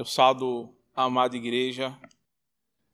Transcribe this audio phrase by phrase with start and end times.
[0.00, 1.94] Eu saldo a amada igreja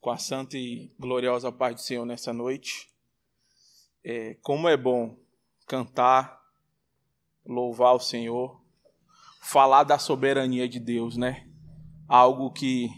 [0.00, 2.90] com a santa e gloriosa paz do Senhor nessa noite.
[4.02, 5.16] É, como é bom
[5.68, 6.42] cantar,
[7.46, 8.60] louvar o Senhor,
[9.40, 11.48] falar da soberania de Deus, né?
[12.08, 12.88] Algo que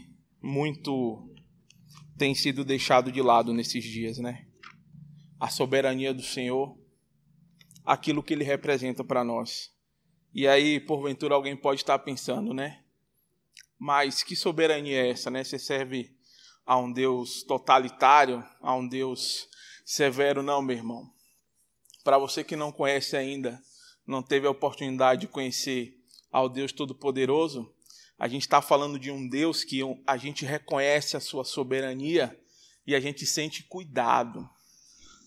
[0.41, 1.31] muito
[2.17, 4.47] tem sido deixado de lado nesses dias, né?
[5.39, 6.75] A soberania do Senhor,
[7.85, 9.71] aquilo que ele representa para nós.
[10.33, 12.83] E aí, porventura, alguém pode estar pensando, né?
[13.79, 15.41] Mas que soberania é essa, né?
[15.41, 16.13] Você serve
[16.65, 19.47] a um Deus totalitário, a um Deus
[19.85, 21.09] severo, não, meu irmão.
[22.03, 23.59] Para você que não conhece ainda,
[24.05, 25.97] não teve a oportunidade de conhecer
[26.29, 27.73] ao Deus Todo-Poderoso,
[28.19, 32.37] a gente está falando de um Deus que a gente reconhece a sua soberania
[32.85, 34.47] e a gente sente cuidado.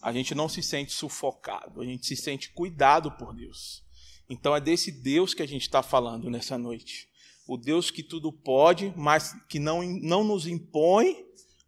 [0.02, 3.82] A gente não se sente sufocado, a gente se sente cuidado por Deus.
[4.28, 7.11] Então é desse Deus que a gente está falando nessa noite
[7.46, 11.16] o Deus que tudo pode, mas que não, não nos impõe,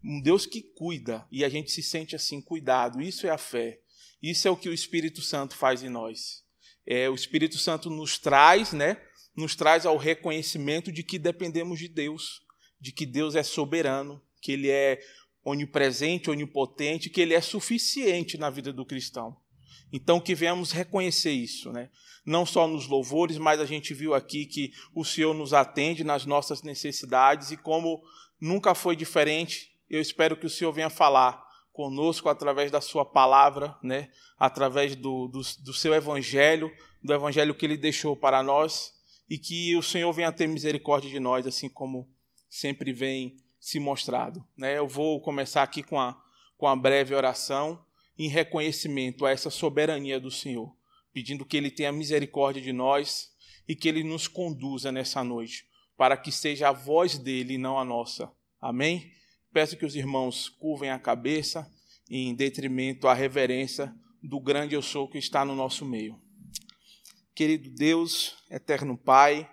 [0.05, 3.01] um Deus que cuida, e a gente se sente assim, cuidado.
[3.01, 3.80] Isso é a fé.
[4.23, 6.45] Isso é o que o Espírito Santo faz em nós.
[6.87, 9.01] É, o Espírito Santo nos traz, né?
[9.37, 12.43] Nos traz ao reconhecimento de que dependemos de Deus,
[12.80, 15.01] de que Deus é soberano, que Ele é
[15.45, 19.37] onipresente, onipotente, que Ele é suficiente na vida do cristão.
[19.96, 21.88] Então, que venhamos reconhecer isso, né?
[22.26, 26.26] não só nos louvores, mas a gente viu aqui que o Senhor nos atende nas
[26.26, 28.02] nossas necessidades e como
[28.40, 33.78] nunca foi diferente, eu espero que o Senhor venha falar conosco através da sua palavra,
[33.84, 34.10] né?
[34.36, 38.92] através do, do, do seu evangelho, do evangelho que ele deixou para nós
[39.30, 42.10] e que o Senhor venha ter misericórdia de nós, assim como
[42.51, 44.45] sempre vem se mostrado.
[44.56, 44.76] Né?
[44.76, 46.20] Eu vou começar aqui com a,
[46.58, 47.80] com a breve oração
[48.18, 50.74] em reconhecimento a essa soberania do Senhor
[51.15, 53.30] pedindo que Ele tenha misericórdia de nós
[53.68, 55.65] e que Ele nos conduza nessa noite,
[55.96, 58.30] para que seja a voz dele e não a nossa.
[58.60, 59.12] Amém?
[59.52, 61.70] Peço que os irmãos curvem a cabeça
[62.10, 66.20] em detrimento à reverência do grande eu sou que está no nosso meio.
[67.34, 69.48] Querido Deus, eterno Pai,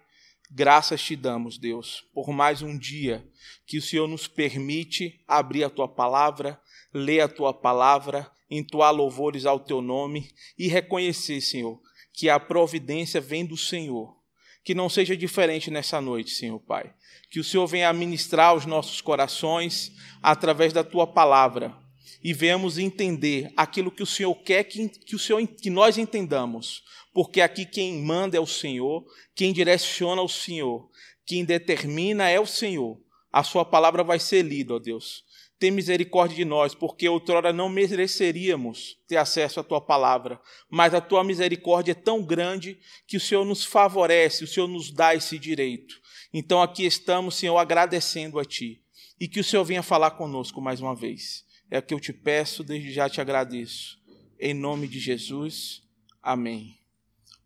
[0.50, 3.24] graças te damos, Deus, por mais um dia
[3.68, 6.60] que o Senhor nos permite abrir a tua palavra,
[6.94, 10.30] ler a tua palavra entoar louvores ao teu nome
[10.60, 11.82] e reconhecer, Senhor,
[12.14, 14.20] que a providência vem do Senhor.
[14.64, 16.94] Que não seja diferente nessa noite, Senhor Pai.
[17.32, 21.76] Que o Senhor venha ministrar os nossos corações através da tua palavra
[22.24, 26.84] e venhamos entender aquilo que o Senhor quer que, que, o Senhor, que nós entendamos.
[27.12, 29.04] Porque aqui quem manda é o Senhor,
[29.34, 30.88] quem direciona é o Senhor,
[31.26, 33.00] quem determina é o Senhor.
[33.32, 35.24] A sua palavra vai ser lida, ó Deus
[35.62, 41.00] tem misericórdia de nós, porque outrora não mereceríamos ter acesso à tua palavra, mas a
[41.00, 45.38] tua misericórdia é tão grande que o Senhor nos favorece, o Senhor nos dá esse
[45.38, 46.02] direito.
[46.34, 48.84] Então aqui estamos, Senhor, agradecendo a ti
[49.20, 51.46] e que o Senhor venha falar conosco mais uma vez.
[51.70, 54.02] É o que eu te peço, desde já te agradeço.
[54.40, 55.84] Em nome de Jesus,
[56.24, 56.76] amém.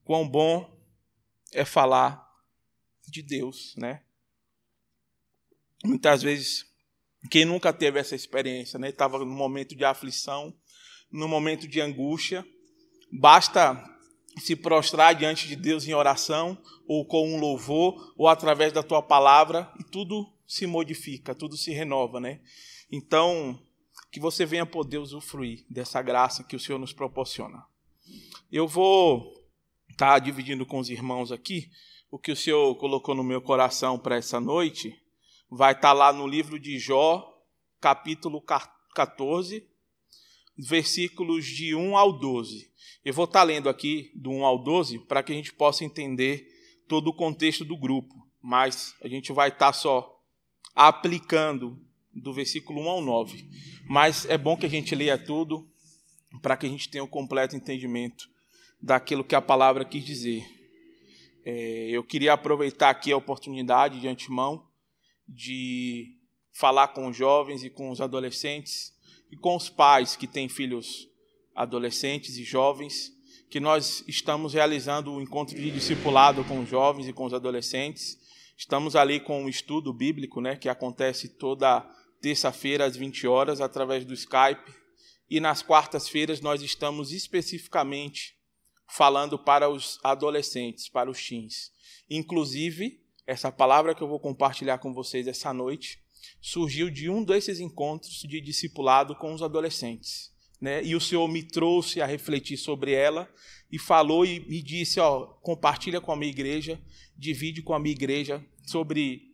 [0.06, 0.74] Quão bom
[1.52, 2.26] é falar
[3.06, 4.04] de Deus, né?
[5.84, 6.74] Muitas vezes
[7.30, 8.90] quem nunca teve essa experiência, né?
[8.90, 10.54] Estava num momento de aflição,
[11.12, 12.46] num momento de angústia,
[13.12, 13.82] basta
[14.40, 19.02] se prostrar diante de Deus em oração, ou com um louvor, ou através da tua
[19.02, 22.42] palavra, e tudo se modifica, tudo se renova, né?
[22.92, 23.60] Então,
[24.12, 27.64] que você venha poder usufruir dessa graça que o Senhor nos proporciona.
[28.52, 29.34] Eu vou
[29.90, 31.70] estar tá dividindo com os irmãos aqui
[32.12, 35.02] o que o Senhor colocou no meu coração para essa noite
[35.56, 37.34] vai estar tá lá no livro de Jó,
[37.80, 38.44] capítulo
[38.94, 39.66] 14,
[40.58, 42.70] versículos de 1 ao 12.
[43.06, 45.86] Eu vou estar tá lendo aqui do 1 ao 12 para que a gente possa
[45.86, 46.46] entender
[46.90, 50.22] todo o contexto do grupo, mas a gente vai estar tá só
[50.76, 51.82] aplicando
[52.14, 53.50] do versículo 1 ao 9.
[53.88, 55.66] Mas é bom que a gente leia tudo
[56.42, 58.30] para que a gente tenha o um completo entendimento
[58.82, 60.46] daquilo que a palavra quis dizer.
[61.46, 64.75] É, eu queria aproveitar aqui a oportunidade de antemão
[65.28, 66.18] de
[66.52, 68.94] falar com os jovens e com os adolescentes
[69.32, 71.10] e com os pais que têm filhos
[71.54, 73.12] adolescentes e jovens,
[73.50, 77.34] que nós estamos realizando o um encontro de discipulado com os jovens e com os
[77.34, 78.18] adolescentes.
[78.58, 81.82] Estamos ali com um estudo bíblico, né, que acontece toda
[82.22, 84.74] terça-feira às 20 horas através do Skype,
[85.30, 88.36] e nas quartas-feiras nós estamos especificamente
[88.88, 91.72] falando para os adolescentes, para os teens.
[92.10, 96.00] Inclusive, essa palavra que eu vou compartilhar com vocês essa noite
[96.42, 100.34] surgiu de um desses encontros de discipulado com os adolescentes.
[100.62, 100.84] Né?
[100.84, 103.30] E o Senhor me trouxe a refletir sobre ela
[103.72, 106.82] e falou e me disse: ó, compartilha com a minha igreja,
[107.18, 109.34] divide com a minha igreja sobre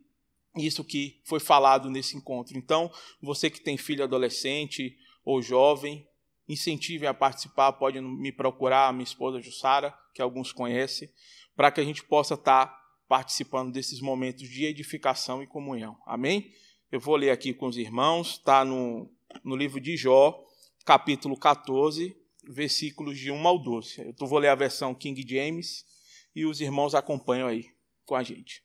[0.58, 2.58] isso que foi falado nesse encontro.
[2.58, 2.92] Então,
[3.22, 6.06] você que tem filho adolescente ou jovem,
[6.48, 11.10] incentive a participar, pode me procurar, minha esposa Jussara, que alguns conhecem,
[11.56, 12.81] para que a gente possa estar tá
[13.12, 15.98] participando desses momentos de edificação e comunhão.
[16.06, 16.56] Amém?
[16.90, 19.12] Eu vou ler aqui com os irmãos, está no,
[19.44, 20.42] no livro de Jó,
[20.86, 22.16] capítulo 14,
[22.48, 24.16] versículos de 1 ao 12.
[24.18, 25.86] Eu vou ler a versão King James
[26.34, 27.69] e os irmãos acompanham aí
[28.06, 28.63] com a gente.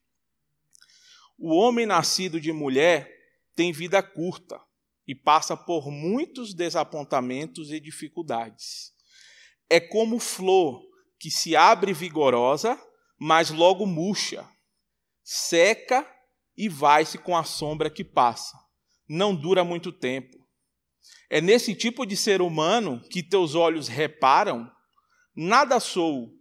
[1.37, 3.13] O homem nascido de mulher
[3.57, 4.61] tem vida curta
[5.09, 8.95] e passa por muitos desapontamentos e dificuldades.
[9.69, 10.87] É como flor
[11.19, 12.81] que se abre vigorosa,
[13.19, 14.49] mas logo murcha,
[15.23, 16.07] seca
[16.57, 18.59] e vai-se com a sombra que passa.
[19.09, 20.37] Não dura muito tempo.
[21.31, 24.71] É nesse tipo de ser humano que teus olhos reparam?
[25.35, 26.33] Nada sou.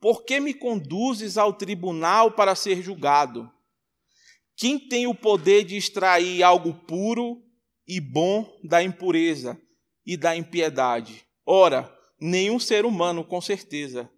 [0.00, 3.50] Por que me conduzes ao tribunal para ser julgado?
[4.56, 7.42] Quem tem o poder de extrair algo puro
[7.86, 9.60] e bom da impureza
[10.04, 11.24] e da impiedade?
[11.46, 14.10] Ora, nenhum ser humano, com certeza.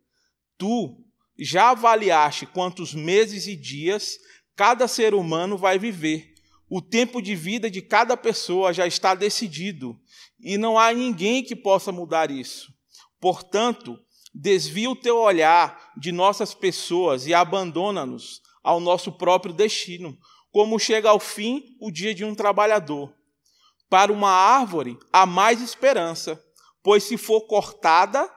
[0.59, 0.97] Tu
[1.45, 4.19] já avaliaste quantos meses e dias
[4.55, 6.33] cada ser humano vai viver.
[6.69, 9.99] O tempo de vida de cada pessoa já está decidido
[10.41, 12.73] e não há ninguém que possa mudar isso.
[13.21, 13.99] Portanto,
[14.35, 20.17] desvia o teu olhar de nossas pessoas e abandona-nos ao nosso próprio destino,
[20.51, 23.15] como chega ao fim o dia de um trabalhador.
[23.89, 26.43] Para uma árvore há mais esperança,
[26.83, 28.31] pois se for cortada,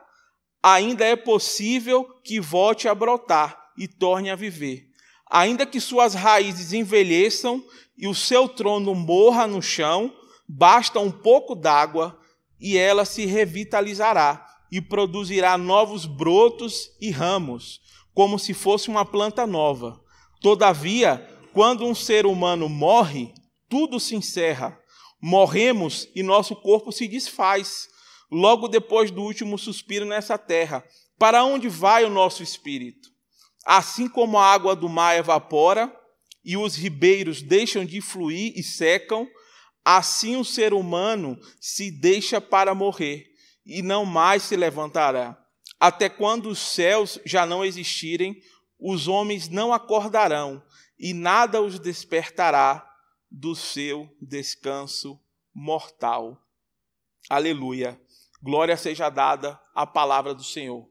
[0.65, 4.87] ainda é possível que volte a brotar e torne a viver.
[5.29, 7.63] Ainda que suas raízes envelheçam
[7.95, 10.11] e o seu trono morra no chão,
[10.49, 12.19] basta um pouco d'água
[12.59, 17.79] e ela se revitalizará e produzirá novos brotos e ramos,
[18.11, 20.01] como se fosse uma planta nova.
[20.41, 23.31] Todavia, quando um ser humano morre,
[23.69, 24.75] tudo se encerra.
[25.21, 27.87] Morremos e nosso corpo se desfaz,
[28.35, 30.83] logo depois do último suspiro nessa terra.
[31.17, 33.09] Para onde vai o nosso espírito?
[33.65, 35.95] Assim como a água do mar evapora
[36.43, 39.25] e os ribeiros deixam de fluir e secam,
[39.85, 43.25] assim o ser humano se deixa para morrer
[43.65, 45.41] e não mais se levantará.
[45.79, 48.35] Até quando os céus já não existirem,
[48.77, 50.61] os homens não acordarão
[50.99, 52.85] e nada os despertará
[53.31, 55.17] do seu descanso
[55.53, 56.37] mortal.
[57.29, 57.99] Aleluia.
[58.45, 60.87] Glória seja dada à palavra do Senhor.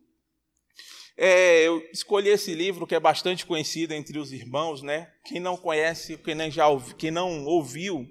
[1.17, 5.13] É, eu escolhi esse livro que é bastante conhecido entre os irmãos, né?
[5.25, 8.09] Quem não conhece, quem, nem já ouvi, quem não ouviu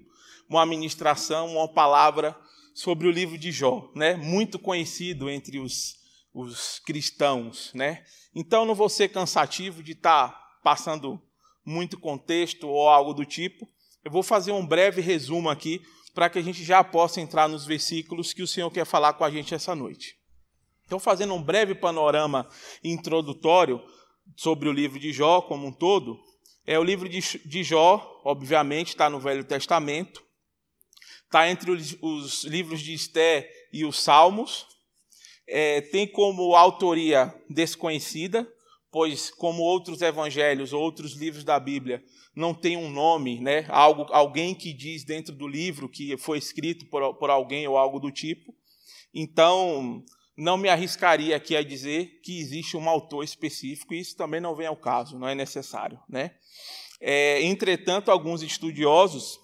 [0.48, 2.34] uma ministração, uma palavra
[2.74, 4.16] sobre o livro de Jó, né?
[4.16, 5.98] Muito conhecido entre os,
[6.34, 8.06] os cristãos, né?
[8.34, 11.22] Então não vou ser cansativo de estar tá passando
[11.66, 13.68] muito contexto ou algo do tipo.
[14.06, 15.82] Eu vou fazer um breve resumo aqui
[16.14, 19.24] para que a gente já possa entrar nos versículos que o Senhor quer falar com
[19.24, 20.16] a gente essa noite.
[20.86, 22.48] Então, fazendo um breve panorama
[22.84, 23.82] introdutório
[24.36, 26.20] sobre o livro de Jó como um todo,
[26.66, 30.24] é o livro de Jó, obviamente, está no Velho Testamento,
[31.26, 34.68] está entre os, livros de Esté e os Salmos,
[35.48, 38.48] é, tem como autoria desconhecida,
[38.92, 42.04] pois como outros evangelhos, outros livros da Bíblia,
[42.36, 43.66] não tem um nome, né?
[43.70, 48.00] Algo, alguém que diz dentro do livro que foi escrito por, por alguém ou algo
[48.00, 48.54] do tipo.
[49.14, 50.04] Então,
[50.36, 54.56] não me arriscaria aqui a dizer que existe um autor específico, e isso também não
[54.56, 56.32] vem ao caso, não é necessário, né?
[57.00, 59.38] É, entretanto, alguns estudiosos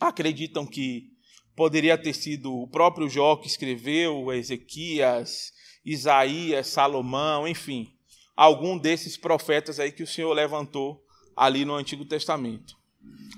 [0.00, 1.14] acreditam que
[1.56, 5.52] poderia ter sido o próprio Jó que escreveu, Ezequias,
[5.84, 7.88] Isaías, Salomão, enfim,
[8.36, 11.03] algum desses profetas aí que o Senhor levantou
[11.36, 12.76] ali no Antigo Testamento.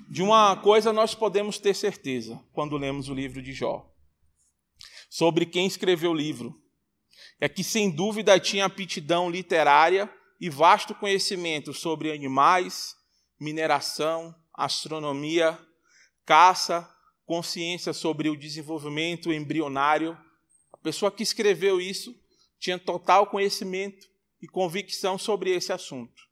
[0.08, 3.90] De uma coisa nós podemos ter certeza quando lemos o livro de Jó,
[5.08, 6.60] sobre quem escreveu o livro,
[7.40, 10.10] é que sem dúvida tinha aptidão literária
[10.40, 12.94] e vasto conhecimento sobre animais,
[13.38, 15.58] mineração, astronomia,
[16.24, 16.88] caça,
[17.24, 20.16] consciência sobre o desenvolvimento embrionário.
[20.72, 22.14] A pessoa que escreveu isso
[22.58, 24.06] tinha total conhecimento
[24.40, 26.25] e convicção sobre esse assunto.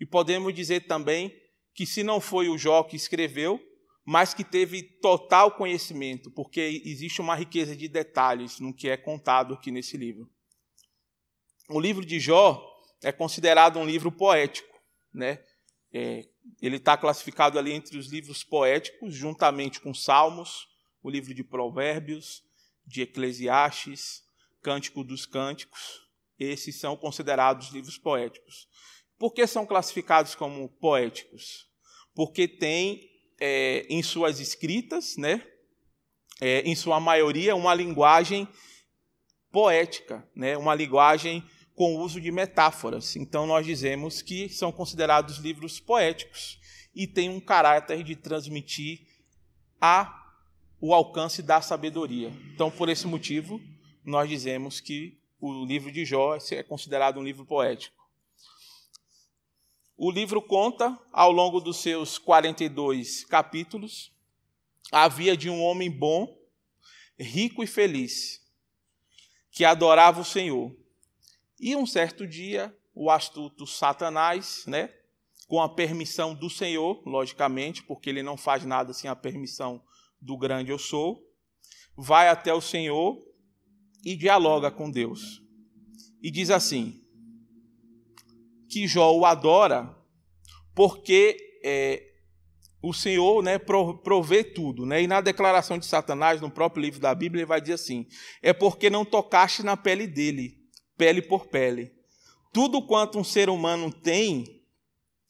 [0.00, 1.34] E podemos dizer também
[1.74, 3.60] que, se não foi o Jó que escreveu,
[4.04, 9.54] mas que teve total conhecimento, porque existe uma riqueza de detalhes no que é contado
[9.54, 10.30] aqui nesse livro.
[11.68, 12.64] O livro de Jó
[13.02, 14.74] é considerado um livro poético,
[15.12, 15.44] né?
[15.92, 16.26] É,
[16.60, 20.66] ele está classificado ali entre os livros poéticos, juntamente com Salmos,
[21.02, 22.42] o livro de Provérbios,
[22.86, 24.22] de Eclesiastes,
[24.62, 28.68] Cântico dos Cânticos, esses são considerados livros poéticos.
[29.18, 31.68] Por que são classificados como poéticos?
[32.18, 33.08] porque tem
[33.38, 35.40] é, em suas escritas, né,
[36.40, 38.48] é, em sua maioria, uma linguagem
[39.52, 41.44] poética, né, uma linguagem
[41.76, 43.14] com uso de metáforas.
[43.14, 46.58] Então, nós dizemos que são considerados livros poéticos
[46.92, 49.06] e têm um caráter de transmitir
[49.80, 50.12] a,
[50.80, 52.32] o alcance da sabedoria.
[52.52, 53.60] Então, por esse motivo,
[54.04, 57.97] nós dizemos que o livro de Jó é considerado um livro poético.
[60.00, 64.14] O livro conta, ao longo dos seus 42 capítulos,
[64.92, 66.38] a vida de um homem bom,
[67.18, 68.40] rico e feliz,
[69.50, 70.72] que adorava o Senhor
[71.58, 74.94] e um certo dia, o astuto Satanás, né,
[75.48, 79.82] com a permissão do Senhor, logicamente, porque ele não faz nada sem a permissão
[80.20, 81.28] do grande eu sou,
[81.96, 83.20] vai até o Senhor
[84.04, 85.42] e dialoga com Deus.
[86.22, 87.04] E diz assim:
[88.68, 89.96] que Jó o adora
[90.74, 92.02] porque é,
[92.82, 94.86] o Senhor né, provê tudo.
[94.86, 95.02] Né?
[95.02, 98.06] E na declaração de Satanás, no próprio livro da Bíblia, ele vai dizer assim:
[98.42, 100.58] é porque não tocaste na pele dele
[100.98, 101.92] pele por pele.
[102.52, 104.60] Tudo quanto um ser humano tem,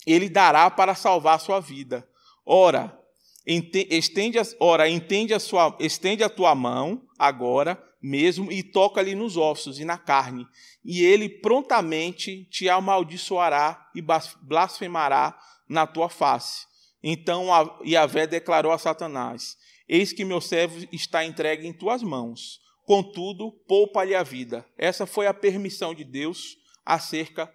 [0.06, 2.08] ele dará para salvar a sua vida.
[2.44, 2.98] Ora,
[3.46, 9.36] estende a, ora, entende a sua, estende a tua mão agora mesmo e toca-lhe nos
[9.36, 10.46] ossos e na carne,
[10.84, 14.02] e ele prontamente te amaldiçoará e
[14.42, 15.38] blasfemará
[15.68, 16.66] na tua face.
[17.02, 17.46] Então
[17.84, 19.56] Yahvé declarou a Satanás:
[19.88, 24.64] Eis que meu servo está entregue em tuas mãos contudo, poupa-lhe a vida.
[24.78, 27.54] Essa foi a permissão de Deus acerca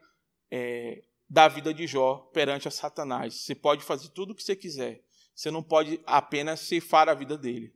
[0.51, 3.33] é, da vida de Jó perante a Satanás.
[3.33, 7.35] Você pode fazer tudo o que você quiser, você não pode apenas ceifar a vida
[7.35, 7.73] dele.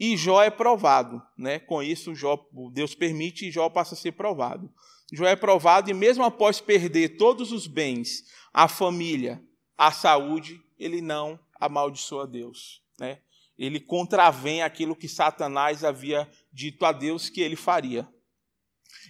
[0.00, 1.58] E Jó é provado, né?
[1.58, 2.42] Com isso, Jó,
[2.72, 4.72] Deus permite e Jó passa a ser provado.
[5.12, 9.44] Jó é provado e mesmo após perder todos os bens, a família,
[9.76, 13.18] a saúde, ele não amaldiçoa Deus, né?
[13.58, 18.08] ele contravém aquilo que Satanás havia dito a Deus que ele faria.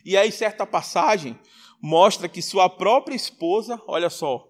[0.05, 1.39] E aí, certa passagem
[1.81, 4.45] mostra que sua própria esposa, olha só,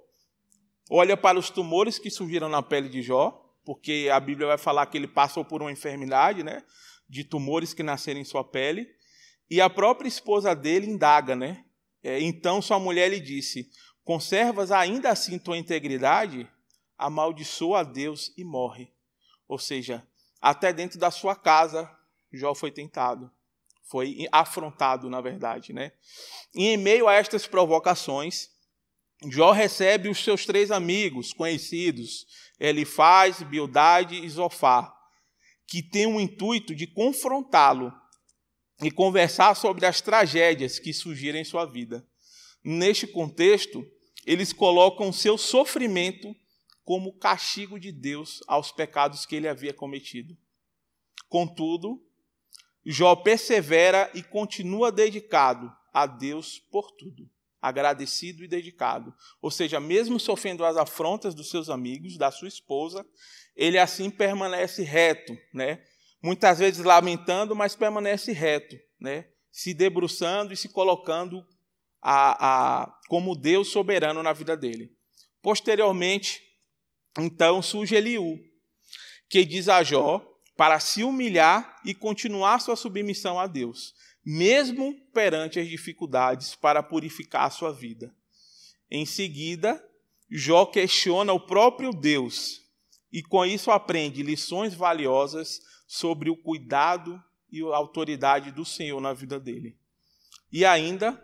[0.91, 4.87] olha para os tumores que surgiram na pele de Jó, porque a Bíblia vai falar
[4.87, 6.63] que ele passou por uma enfermidade, né,
[7.09, 8.89] de tumores que nasceram em sua pele,
[9.51, 11.65] e a própria esposa dele indaga, né?
[12.03, 13.69] É, então sua mulher lhe disse:
[14.05, 16.49] Conservas ainda assim tua integridade?
[16.97, 18.93] Amaldiçoa a Deus e morre.
[19.49, 20.07] Ou seja,
[20.41, 21.91] até dentro da sua casa,
[22.33, 23.31] Jó foi tentado,
[23.85, 25.73] foi afrontado, na verdade.
[25.73, 25.93] Né?
[26.55, 28.51] E em meio a estas provocações,
[29.29, 32.27] Jó recebe os seus três amigos conhecidos,
[32.59, 34.95] Elifaz, Bildade e Zofar,
[35.67, 37.93] que têm o intuito de confrontá-lo
[38.83, 42.07] e conversar sobre as tragédias que surgiram em sua vida.
[42.65, 43.87] Neste contexto,
[44.25, 46.35] eles colocam seu sofrimento
[46.83, 50.37] como castigo de Deus aos pecados que ele havia cometido.
[51.29, 52.03] Contudo,
[52.85, 57.31] Jó persevera e continua dedicado a Deus por tudo,
[57.61, 59.15] agradecido e dedicado.
[59.41, 63.07] Ou seja, mesmo sofrendo as afrontas dos seus amigos, da sua esposa,
[63.55, 65.83] ele assim permanece reto, né?
[66.23, 69.27] Muitas vezes lamentando, mas permanece reto, né?
[69.51, 71.45] Se debruçando e se colocando
[72.01, 74.91] a, a, como Deus soberano na vida dele.
[75.43, 76.43] Posteriormente,
[77.19, 78.39] então surge Eliú,
[79.29, 80.27] que diz a Jó
[80.57, 83.95] para se humilhar e continuar sua submissão a Deus,
[84.31, 88.15] mesmo perante as dificuldades, para purificar a sua vida.
[88.89, 89.85] Em seguida,
[90.31, 92.63] Jó questiona o próprio Deus
[93.13, 97.21] e com isso aprende lições valiosas sobre o cuidado
[97.51, 99.77] e a autoridade do Senhor na vida dele.
[100.53, 101.21] E ainda,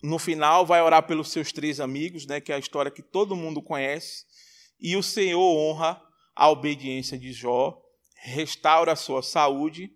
[0.00, 3.34] no final, vai orar pelos seus três amigos, né, que é a história que todo
[3.34, 4.24] mundo conhece,
[4.78, 6.00] e o Senhor honra
[6.36, 7.82] a obediência de Jó,
[8.14, 9.92] restaura a sua saúde,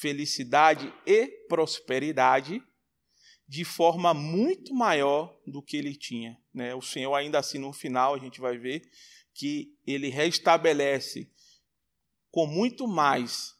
[0.00, 2.62] felicidade e prosperidade
[3.46, 6.38] de forma muito maior do que ele tinha.
[6.52, 6.74] Né?
[6.74, 8.82] O Senhor, ainda assim, no final, a gente vai ver
[9.34, 11.30] que ele restabelece
[12.30, 13.54] com muito mais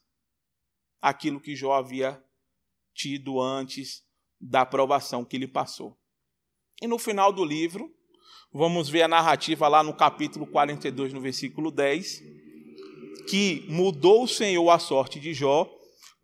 [1.01, 2.23] aquilo que Jó havia
[2.95, 4.05] tido antes
[4.41, 5.99] da aprovação que ele passou.
[6.83, 7.95] E no final do livro,
[8.53, 12.23] Vamos ver a narrativa lá no capítulo 42, no versículo 10,
[13.29, 15.71] que mudou o Senhor a sorte de Jó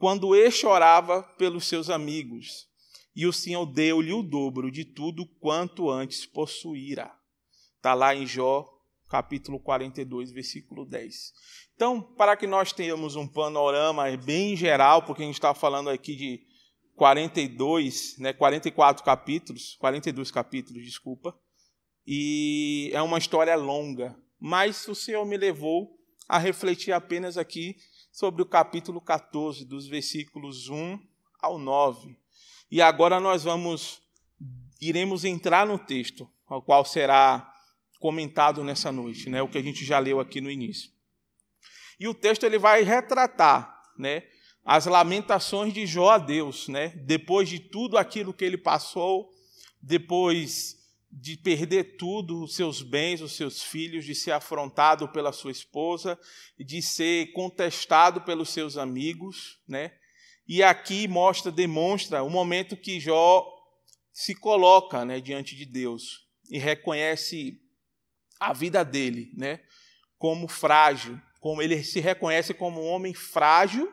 [0.04, 2.68] quando ele chorava pelos seus amigos,
[3.16, 7.10] e o Senhor deu-lhe o dobro de tudo quanto antes possuíra.
[7.76, 8.68] Está lá em Jó,
[9.08, 11.32] capítulo 42, versículo 10.
[11.74, 16.14] Então, para que nós tenhamos um panorama bem geral, porque a gente está falando aqui
[16.14, 16.42] de
[16.96, 21.34] 42, né, 44 capítulos, 42 capítulos, desculpa,
[22.06, 27.76] e é uma história longa, mas o Senhor me levou a refletir apenas aqui
[28.14, 31.00] sobre o capítulo 14, dos versículos 1
[31.40, 32.16] ao 9.
[32.70, 34.00] E agora nós vamos
[34.80, 37.52] iremos entrar no texto, ao qual será
[37.98, 40.92] comentado nessa noite, né, o que a gente já leu aqui no início.
[41.98, 44.22] E o texto ele vai retratar, né,
[44.64, 49.28] as lamentações de Jó a Deus, né, depois de tudo aquilo que ele passou,
[49.82, 50.76] depois
[51.16, 56.18] de perder tudo, os seus bens, os seus filhos, de ser afrontado pela sua esposa,
[56.58, 59.92] de ser contestado pelos seus amigos, né?
[60.46, 63.46] E aqui mostra, demonstra o momento que Jó
[64.12, 67.60] se coloca, né, diante de Deus e reconhece
[68.38, 69.60] a vida dele, né,
[70.18, 73.90] como frágil, como ele se reconhece como um homem frágil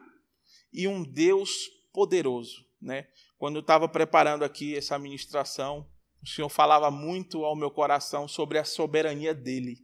[0.74, 3.08] e um Deus poderoso, né?
[3.38, 5.90] Quando eu estava preparando aqui essa ministração,
[6.22, 9.84] o Senhor falava muito ao meu coração sobre a soberania dele,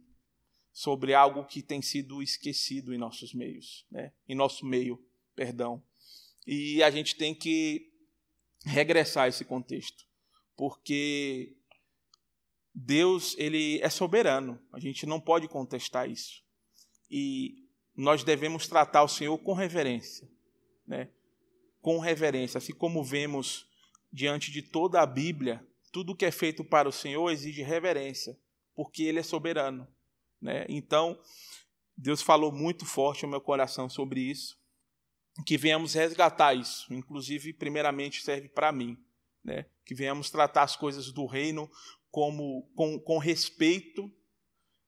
[0.72, 4.12] sobre algo que tem sido esquecido em nossos meios, né?
[4.28, 5.04] em nosso meio,
[5.34, 5.82] perdão.
[6.46, 7.90] E a gente tem que
[8.64, 10.04] regressar a esse contexto,
[10.56, 11.56] porque
[12.72, 16.44] Deus ele é soberano, a gente não pode contestar isso.
[17.10, 17.66] E
[17.96, 20.30] nós devemos tratar o Senhor com reverência,
[20.86, 21.10] né?
[21.80, 23.66] com reverência, assim como vemos
[24.12, 28.38] diante de toda a Bíblia tudo que é feito para o Senhor exige reverência,
[28.74, 29.86] porque Ele é soberano.
[30.40, 30.66] Né?
[30.68, 31.20] Então,
[31.96, 34.58] Deus falou muito forte ao meu coração sobre isso,
[35.46, 38.98] que venhamos resgatar isso, inclusive, primeiramente, serve para mim,
[39.42, 39.66] né?
[39.84, 41.70] que venhamos tratar as coisas do reino
[42.10, 44.12] como com, com respeito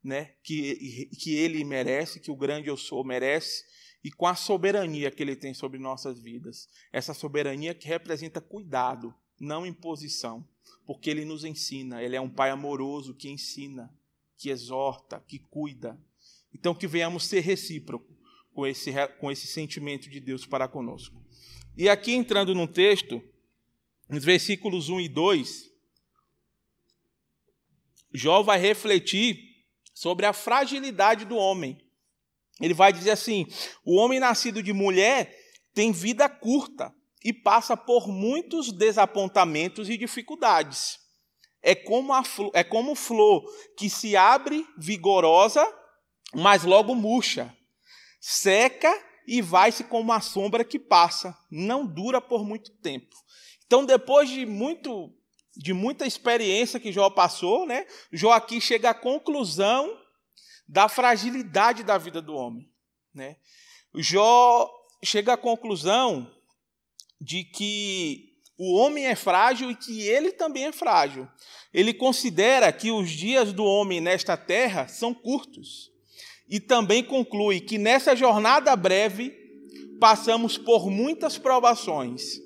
[0.02, 0.35] né?
[0.42, 3.64] que, que Ele merece, que o grande eu sou merece,
[4.02, 6.69] e com a soberania que Ele tem sobre nossas vidas.
[6.92, 10.47] Essa soberania que representa cuidado, não imposição
[10.90, 12.02] porque ele nos ensina.
[12.02, 13.97] Ele é um pai amoroso que ensina,
[14.37, 15.97] que exorta, que cuida.
[16.52, 18.12] Então, que venhamos ser recíproco
[18.52, 21.24] com esse, com esse sentimento de Deus para conosco.
[21.76, 23.22] E aqui, entrando no texto,
[24.09, 25.70] nos versículos 1 e 2,
[28.12, 31.79] Jó vai refletir sobre a fragilidade do homem.
[32.61, 33.46] Ele vai dizer assim:
[33.85, 35.38] o homem nascido de mulher
[35.72, 36.92] tem vida curta
[37.24, 40.98] e passa por muitos desapontamentos e dificuldades.
[41.62, 42.22] É como, a,
[42.54, 43.44] é como flor
[43.76, 45.66] que se abre vigorosa,
[46.35, 47.54] mas logo murcha,
[48.18, 48.92] seca
[49.26, 53.14] e vai-se como a sombra que passa, não dura por muito tempo.
[53.66, 55.14] Então, depois de muito
[55.56, 57.87] de muita experiência que Jó passou, né?
[58.12, 59.98] Jó aqui chega à conclusão
[60.66, 62.70] da fragilidade da vida do homem,
[63.12, 63.37] né?
[63.94, 64.70] Jó
[65.04, 66.30] chega à conclusão
[67.20, 71.28] de que o homem é frágil e que ele também é frágil.
[71.72, 75.90] Ele considera que os dias do homem nesta terra são curtos.
[76.48, 79.33] E também conclui que nessa jornada breve
[80.00, 82.40] passamos por muitas provações.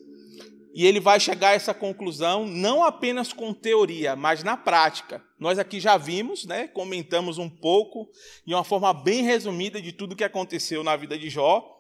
[0.75, 5.23] E ele vai chegar a essa conclusão não apenas com teoria, mas na prática.
[5.39, 8.09] Nós aqui já vimos, né, comentamos um pouco,
[8.45, 11.74] de uma forma bem resumida, de tudo que aconteceu na vida de Jó.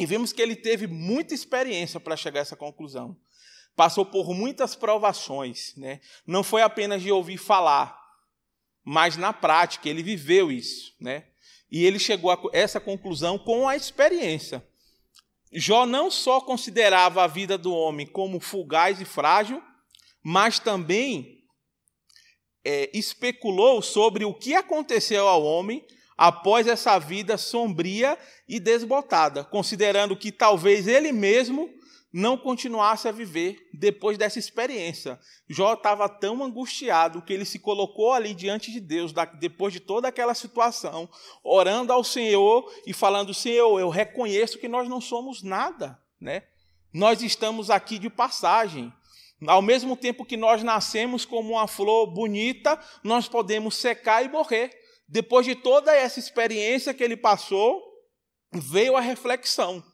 [0.00, 3.14] E vimos que ele teve muita experiência para chegar a essa conclusão.
[3.76, 6.00] Passou por muitas provações, né?
[6.26, 8.00] Não foi apenas de ouvir falar,
[8.82, 11.26] mas na prática ele viveu isso, né?
[11.70, 14.66] E ele chegou a essa conclusão com a experiência.
[15.52, 19.62] Jó não só considerava a vida do homem como fugaz e frágil,
[20.22, 21.44] mas também
[22.64, 25.84] é, especulou sobre o que aconteceu ao homem
[26.20, 31.70] após essa vida sombria e desbotada, considerando que talvez ele mesmo
[32.12, 35.18] não continuasse a viver depois dessa experiência.
[35.48, 40.08] Jó estava tão angustiado que ele se colocou ali diante de Deus, depois de toda
[40.08, 41.08] aquela situação,
[41.42, 46.42] orando ao Senhor e falando: Senhor, eu reconheço que nós não somos nada, né?
[46.92, 48.92] Nós estamos aqui de passagem.
[49.46, 54.79] Ao mesmo tempo que nós nascemos como uma flor bonita, nós podemos secar e morrer.
[55.10, 57.82] Depois de toda essa experiência que ele passou,
[58.52, 59.84] veio a reflexão.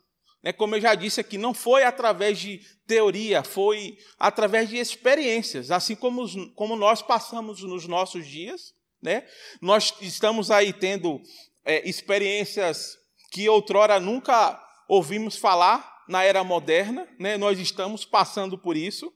[0.42, 0.52] Né?
[0.52, 5.96] Como eu já disse aqui, não foi através de teoria, foi através de experiências, assim
[5.96, 8.74] como, como nós passamos nos nossos dias.
[9.00, 9.26] Né?
[9.60, 11.22] Nós estamos aí tendo
[11.64, 12.98] é, experiências
[13.30, 17.38] que outrora nunca ouvimos falar na era moderna, né?
[17.38, 19.10] nós estamos passando por isso.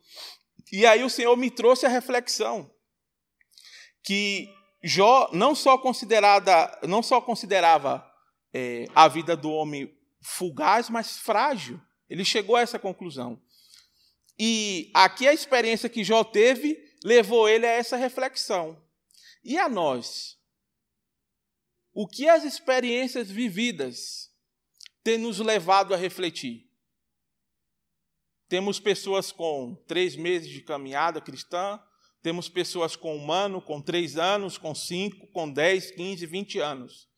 [0.73, 2.71] E aí o Senhor me trouxe a reflexão
[4.03, 4.49] que
[4.83, 8.05] Jó não só, considerada, não só considerava
[8.53, 11.81] é, a vida do homem fugaz, mas frágil.
[12.09, 13.41] Ele chegou a essa conclusão.
[14.39, 18.83] E aqui a experiência que Jó teve levou ele a essa reflexão.
[19.45, 20.41] E a nós?
[21.93, 24.31] o que as experiências vividas
[25.03, 26.69] têm nos levado a refletir.
[28.49, 31.83] Temos pessoas com três meses de caminhada cristã,
[32.23, 37.09] temos pessoas com um ano, com três anos, com cinco, com dez, quinze, vinte anos.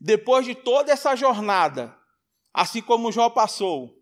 [0.00, 1.96] Depois de toda essa jornada,
[2.52, 4.00] assim como Jó passou,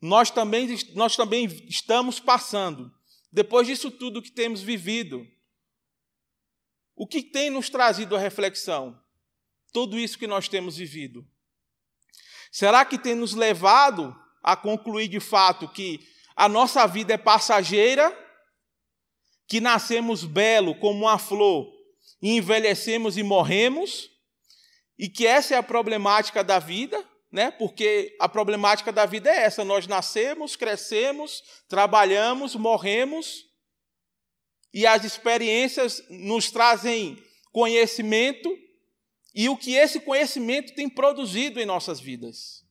[0.00, 2.90] nós também, nós também estamos passando,
[3.30, 5.26] depois disso tudo que temos vivido,
[6.96, 8.98] o que tem nos trazido a reflexão?
[9.72, 11.26] Tudo isso que nós temos vivido.
[12.50, 16.00] Será que tem nos levado a concluir de fato que
[16.34, 18.10] a nossa vida é passageira,
[19.50, 21.74] que nascemos belo como uma flor
[22.22, 24.08] e envelhecemos e morremos,
[24.96, 27.50] e que essa é a problemática da vida, né?
[27.50, 33.44] Porque a problemática da vida é essa: nós nascemos, crescemos, trabalhamos, morremos,
[34.72, 38.56] e as experiências nos trazem conhecimento,
[39.34, 42.64] e o que esse conhecimento tem produzido em nossas vidas.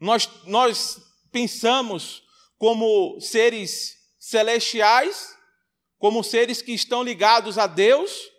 [0.00, 2.22] Nós, nós pensamos
[2.56, 5.33] como seres celestiais,
[6.04, 8.30] como seres que estão ligados a Deus,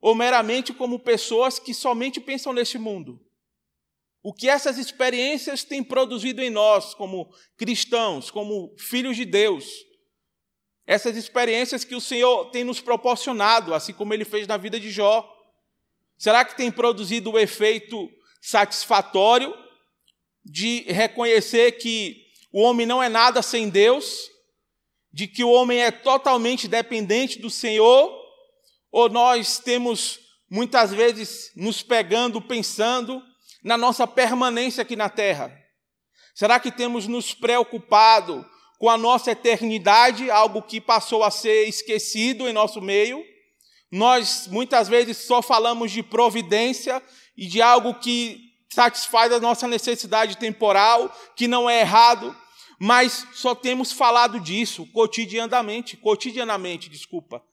[0.00, 3.20] ou meramente como pessoas que somente pensam neste mundo.
[4.22, 9.66] O que essas experiências têm produzido em nós, como cristãos, como filhos de Deus.
[10.86, 14.90] Essas experiências que o Senhor tem nos proporcionado, assim como ele fez na vida de
[14.90, 15.30] Jó.
[16.16, 18.08] Será que tem produzido o efeito
[18.40, 19.54] satisfatório
[20.42, 24.30] de reconhecer que o homem não é nada sem Deus,
[25.12, 28.12] de que o homem é totalmente dependente do Senhor,
[28.92, 33.22] ou nós temos muitas vezes nos pegando, pensando
[33.62, 35.56] na nossa permanência aqui na terra?
[36.34, 38.46] Será que temos nos preocupado
[38.78, 43.22] com a nossa eternidade, algo que passou a ser esquecido em nosso meio?
[43.90, 47.02] Nós muitas vezes só falamos de providência
[47.36, 52.34] e de algo que satisfaz a nossa necessidade temporal, que não é errado,
[52.82, 57.44] mas só temos falado disso cotidianamente, cotidianamente, desculpa.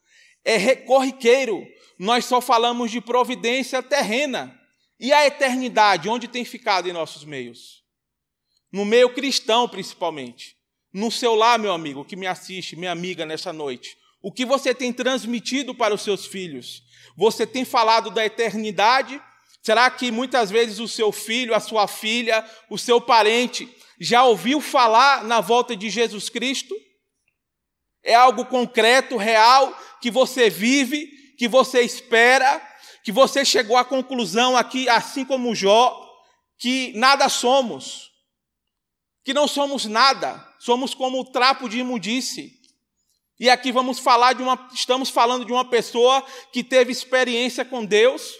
[0.45, 1.67] É corriqueiro,
[1.99, 4.57] nós só falamos de providência terrena.
[4.97, 7.83] E a eternidade, onde tem ficado em nossos meios?
[8.71, 10.55] No meio cristão, principalmente.
[10.93, 13.97] No seu lar, meu amigo, que me assiste, minha amiga, nessa noite.
[14.21, 16.83] O que você tem transmitido para os seus filhos?
[17.17, 19.21] Você tem falado da eternidade?
[19.61, 23.67] Será que muitas vezes o seu filho, a sua filha, o seu parente
[23.99, 26.75] já ouviu falar na volta de Jesus Cristo?
[28.03, 31.07] É algo concreto, real, que você vive,
[31.37, 32.61] que você espera,
[33.03, 36.03] que você chegou à conclusão aqui, assim como Jó,
[36.57, 38.11] que nada somos,
[39.23, 42.53] que não somos nada, somos como o trapo de imundice.
[43.39, 47.85] E aqui vamos falar de uma, estamos falando de uma pessoa que teve experiência com
[47.85, 48.33] Deus,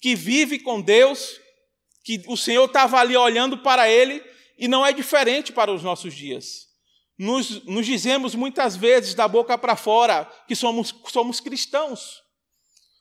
[0.00, 1.38] que vive com Deus,
[2.02, 4.22] que o Senhor estava ali olhando para ele,
[4.58, 6.68] e não é diferente para os nossos dias.
[7.18, 12.22] Nos, nos dizemos muitas vezes da boca para fora que somos, somos cristãos,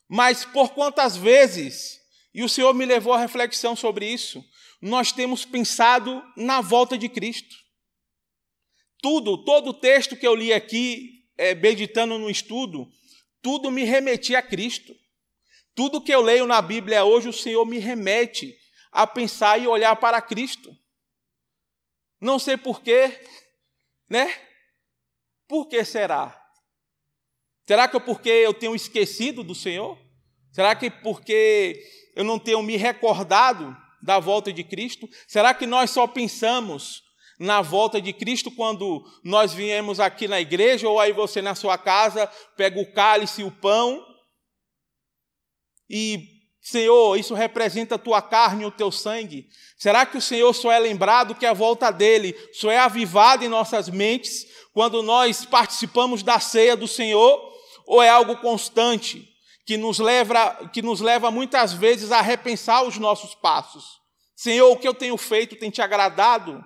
[0.07, 1.99] mas por quantas vezes,
[2.33, 4.43] e o Senhor me levou à reflexão sobre isso,
[4.81, 7.55] nós temos pensado na volta de Cristo.
[9.01, 12.87] Tudo, todo o texto que eu li aqui, é, meditando no estudo,
[13.41, 14.95] tudo me remetia a Cristo.
[15.73, 18.55] Tudo que eu leio na Bíblia hoje, o Senhor me remete
[18.91, 20.75] a pensar e olhar para Cristo.
[22.21, 23.19] Não sei porquê,
[24.07, 24.31] né?
[25.47, 26.39] Por que será?
[27.65, 29.97] Será que é porque eu tenho esquecido do Senhor?
[30.51, 31.81] Será que porque
[32.15, 35.09] eu não tenho me recordado da volta de Cristo?
[35.27, 37.01] Será que nós só pensamos
[37.39, 41.77] na volta de Cristo quando nós viemos aqui na igreja ou aí você na sua
[41.77, 44.05] casa pega o cálice e o pão
[45.89, 49.49] e Senhor, isso representa a tua carne e o teu sangue.
[49.77, 53.49] Será que o Senhor só é lembrado que a volta dele só é avivada em
[53.49, 57.51] nossas mentes quando nós participamos da ceia do Senhor?
[57.87, 59.27] Ou é algo constante
[59.65, 63.99] que nos leva, que nos leva muitas vezes a repensar os nossos passos?
[64.35, 66.63] Senhor, o que eu tenho feito tem te agradado?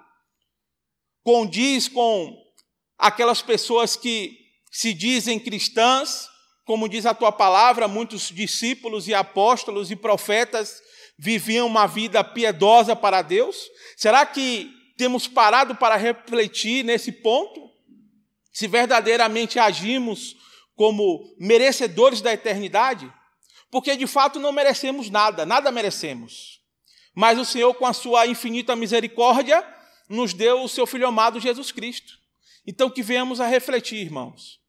[1.23, 2.36] Condiz com
[2.97, 4.38] aquelas pessoas que
[4.69, 6.27] se dizem cristãs,
[6.65, 10.82] como diz a tua palavra, muitos discípulos e apóstolos e profetas
[11.17, 13.69] viviam uma vida piedosa para Deus?
[13.95, 17.69] Será que temos parado para refletir nesse ponto?
[18.51, 20.36] Se verdadeiramente agimos
[20.75, 23.12] como merecedores da eternidade?
[23.69, 26.62] Porque de fato não merecemos nada, nada merecemos.
[27.13, 29.65] Mas o Senhor, com a sua infinita misericórdia,
[30.10, 32.13] nos deu o seu Filho amado Jesus Cristo.
[32.65, 34.64] Então que venhamos a refletir, irmãos.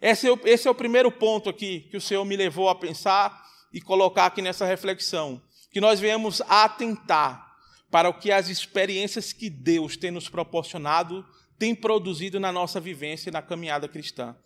[0.00, 2.74] Esse é, o, esse é o primeiro ponto aqui que o Senhor me levou a
[2.74, 5.42] pensar e colocar aqui nessa reflexão.
[5.70, 7.46] que nós venhamos a atentar
[7.90, 11.26] para o que as experiências que Deus tem nos proporcionado
[11.58, 14.36] tem produzido na nossa vivência e na caminhada cristã.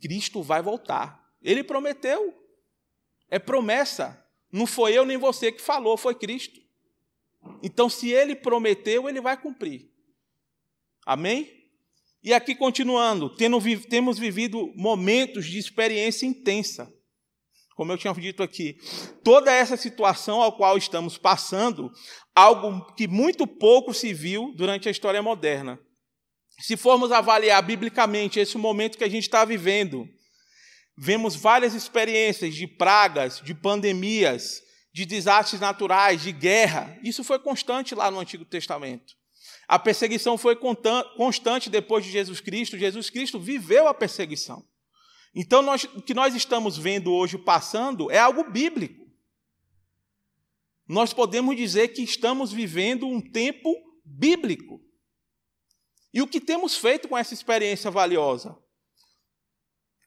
[0.00, 1.22] Cristo vai voltar.
[1.42, 2.34] Ele prometeu.
[3.30, 4.24] É promessa.
[4.50, 6.60] Não foi eu nem você que falou, foi Cristo.
[7.62, 9.90] Então, se ele prometeu, ele vai cumprir.
[11.04, 11.63] Amém?
[12.24, 16.90] E aqui continuando, temos vivido momentos de experiência intensa.
[17.76, 18.78] Como eu tinha dito aqui,
[19.22, 21.90] toda essa situação ao qual estamos passando,
[22.34, 25.78] algo que muito pouco se viu durante a história moderna.
[26.60, 30.08] Se formos avaliar biblicamente esse momento que a gente está vivendo,
[30.96, 34.62] vemos várias experiências de pragas, de pandemias,
[34.94, 36.96] de desastres naturais, de guerra.
[37.02, 39.12] Isso foi constante lá no Antigo Testamento.
[39.66, 40.56] A perseguição foi
[41.16, 42.78] constante depois de Jesus Cristo.
[42.78, 44.66] Jesus Cristo viveu a perseguição.
[45.34, 49.04] Então, nós, o que nós estamos vendo hoje passando é algo bíblico.
[50.86, 53.74] Nós podemos dizer que estamos vivendo um tempo
[54.04, 54.80] bíblico.
[56.12, 58.56] E o que temos feito com essa experiência valiosa?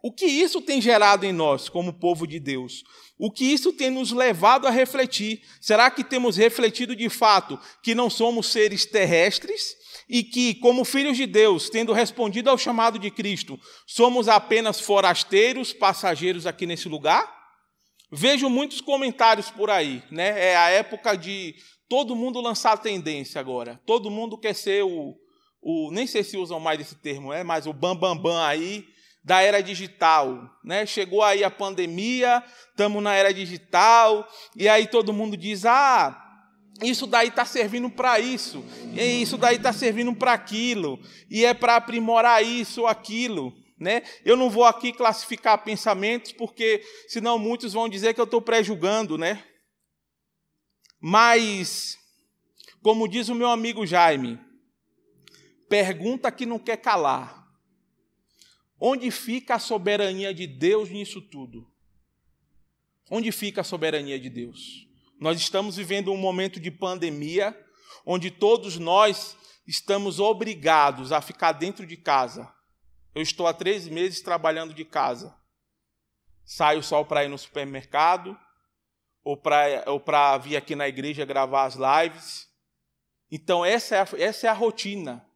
[0.08, 2.86] O que isso tem gerado em nós, como povo de Deus?
[3.20, 5.41] O que isso tem nos levado a refletir?
[5.60, 9.76] Será que temos refletido de fato que não somos seres terrestres
[10.08, 15.74] e que, como filhos de Deus, tendo respondido ao chamado de Cristo, somos apenas forasteiros,
[15.74, 17.30] passageiros aqui nesse lugar?
[18.10, 20.52] Vejo muitos comentários por aí, né?
[20.52, 21.54] É a época de
[21.89, 23.78] todo mundo lançar tendência agora.
[23.86, 25.17] Todo mundo quer ser o,
[25.62, 28.88] o nem sei se usam mais esse termo, é, mas o bambambam bam, bam aí
[29.28, 30.86] da era digital, né?
[30.86, 36.18] Chegou aí a pandemia, estamos na era digital, e aí todo mundo diz: "Ah,
[36.82, 38.63] isso daí está servindo para isso,
[38.94, 40.98] e isso daí está servindo para aquilo,
[41.30, 43.54] e é para aprimorar isso ou aquilo.
[43.78, 44.02] Né?
[44.24, 49.18] Eu não vou aqui classificar pensamentos, porque senão muitos vão dizer que eu estou pré-julgando.
[49.18, 49.44] Né?
[51.02, 51.98] Mas,
[52.82, 54.40] como diz o meu amigo Jaime,
[55.68, 57.47] pergunta que não quer calar.
[58.80, 61.70] Onde fica a soberania de Deus nisso tudo?
[63.10, 64.88] Onde fica a soberania de Deus?
[65.20, 67.58] Nós estamos vivendo um momento de pandemia,
[68.06, 69.36] onde todos nós
[69.66, 72.54] estamos obrigados a ficar dentro de casa.
[73.16, 75.36] Eu estou há três meses trabalhando de casa.
[76.46, 78.38] Saio só para ir no supermercado,
[79.24, 82.48] ou para vir aqui na igreja gravar as lives.
[83.30, 85.27] Então, essa é a, essa é a rotina.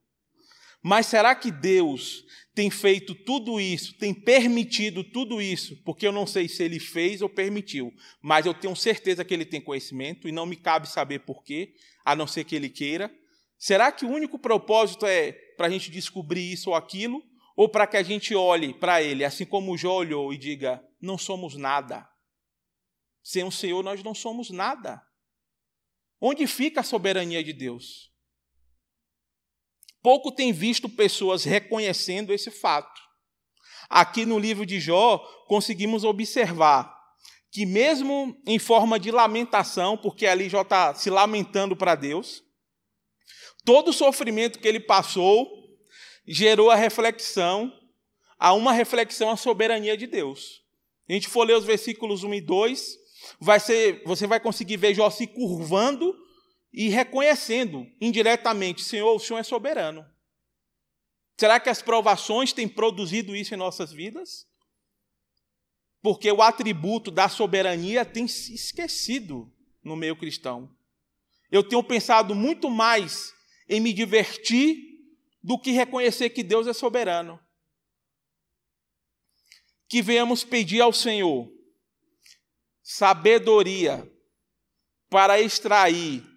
[0.83, 6.27] Mas será que Deus tem feito tudo isso, tem permitido tudo isso, porque eu não
[6.27, 10.31] sei se ele fez ou permitiu, mas eu tenho certeza que ele tem conhecimento e
[10.31, 13.13] não me cabe saber porquê, a não ser que ele queira.
[13.57, 17.23] Será que o único propósito é para a gente descobrir isso ou aquilo,
[17.55, 20.83] ou para que a gente olhe para ele, assim como o Jó olhou e diga:
[20.99, 22.09] não somos nada.
[23.23, 25.01] Sem o Senhor nós não somos nada.
[26.19, 28.10] Onde fica a soberania de Deus?
[30.01, 32.99] Pouco tem visto pessoas reconhecendo esse fato.
[33.89, 36.91] Aqui no livro de Jó, conseguimos observar
[37.51, 42.41] que, mesmo em forma de lamentação, porque ali Jó está se lamentando para Deus,
[43.65, 45.47] todo o sofrimento que ele passou
[46.25, 47.71] gerou a reflexão,
[48.39, 50.61] a uma reflexão à soberania de Deus.
[51.09, 52.97] A gente for ler os versículos 1 e 2,
[53.39, 56.15] vai ser, você vai conseguir ver Jó se curvando
[56.73, 60.05] e reconhecendo indiretamente: Senhor, o Senhor é soberano.
[61.37, 64.47] Será que as provações têm produzido isso em nossas vidas?
[66.01, 69.51] Porque o atributo da soberania tem se esquecido
[69.83, 70.75] no meio cristão.
[71.51, 73.33] Eu tenho pensado muito mais
[73.67, 74.77] em me divertir
[75.43, 77.39] do que reconhecer que Deus é soberano.
[79.87, 81.51] Que venhamos pedir ao Senhor
[82.81, 84.09] sabedoria
[85.09, 86.30] para extrair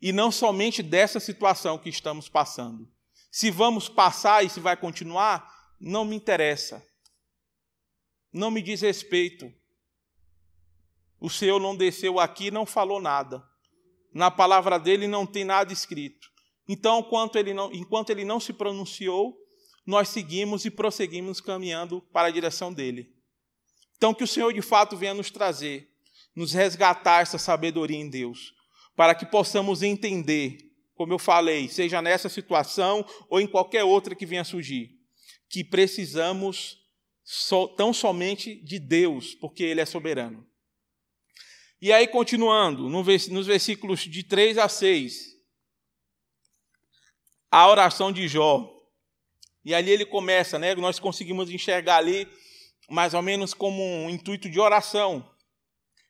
[0.00, 2.88] e não somente dessa situação que estamos passando.
[3.30, 6.84] Se vamos passar e se vai continuar, não me interessa.
[8.32, 9.52] Não me diz respeito.
[11.20, 13.42] O Senhor não desceu aqui, não falou nada.
[14.12, 16.30] Na palavra dele não tem nada escrito.
[16.68, 19.36] Então, enquanto ele não, enquanto ele não se pronunciou,
[19.86, 23.14] nós seguimos e prosseguimos caminhando para a direção dele.
[23.96, 25.90] Então, que o Senhor de fato venha nos trazer,
[26.34, 28.52] nos resgatar essa sabedoria em Deus,
[28.96, 30.58] para que possamos entender,
[30.94, 34.90] como eu falei, seja nessa situação ou em qualquer outra que venha surgir,
[35.48, 36.78] que precisamos
[37.22, 40.44] so, tão somente de Deus, porque Ele é soberano.
[41.80, 45.36] E aí, continuando, nos versículos de 3 a 6,
[47.50, 48.72] a oração de Jó.
[49.64, 50.74] E ali ele começa, né?
[50.74, 52.28] Nós conseguimos enxergar ali
[52.88, 55.28] mais ou menos como um intuito de oração.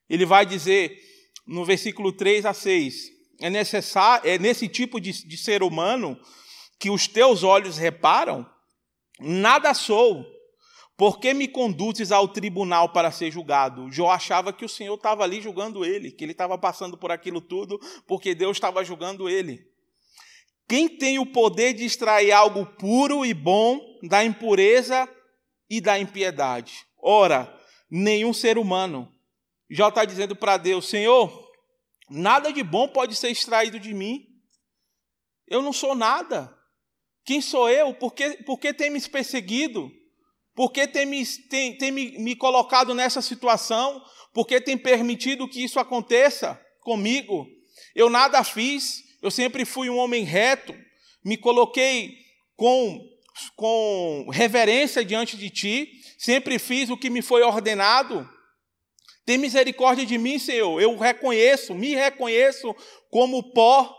[0.09, 1.01] Ele vai dizer:
[1.47, 3.13] no versículo 3 a 6.
[3.41, 6.19] É, necessário, é nesse tipo de, de ser humano
[6.79, 8.49] que os teus olhos reparam?
[9.21, 10.25] Nada sou.
[10.97, 13.93] Por que me conduzes ao tribunal para ser julgado?
[13.93, 17.41] Jó achava que o Senhor estava ali julgando ele, que ele estava passando por aquilo
[17.41, 19.61] tudo, porque Deus estava julgando ele.
[20.67, 25.09] Quem tem o poder de extrair algo puro e bom da impureza
[25.69, 26.87] e da impiedade?
[26.99, 27.55] Ora,
[27.91, 29.13] nenhum ser humano.
[29.71, 31.51] Jó está dizendo para Deus: Senhor,
[32.11, 34.25] nada de bom pode ser extraído de mim.
[35.47, 36.53] Eu não sou nada.
[37.25, 37.93] Quem sou eu?
[37.95, 39.91] Por que, por que tem me perseguido?
[40.55, 44.03] Por que tem, me, tem, tem me, me colocado nessa situação?
[44.33, 47.47] Por que tem permitido que isso aconteça comigo?
[47.95, 50.75] Eu nada fiz, eu sempre fui um homem reto,
[51.25, 52.17] me coloquei
[52.57, 53.01] com,
[53.55, 58.29] com reverência diante de ti, sempre fiz o que me foi ordenado.
[59.27, 60.81] Tem misericórdia de mim, Senhor.
[60.81, 62.75] Eu reconheço, me reconheço
[63.11, 63.93] como pó.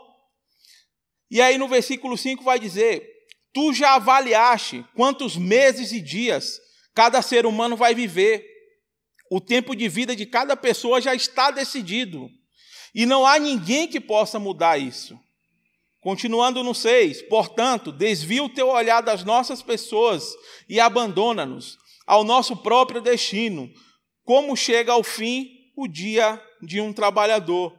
[1.30, 3.06] E aí no versículo 5 vai dizer:
[3.52, 6.58] Tu já avaliaste quantos meses e dias
[6.94, 8.42] cada ser humano vai viver.
[9.30, 12.30] O tempo de vida de cada pessoa já está decidido.
[12.94, 15.20] E não há ninguém que possa mudar isso.
[16.00, 20.34] Continuando no 6, portanto, desvia o teu olhar das nossas pessoas
[20.66, 23.70] e abandona-nos ao nosso próprio destino,
[24.28, 27.74] como chega ao fim o dia de um trabalhador.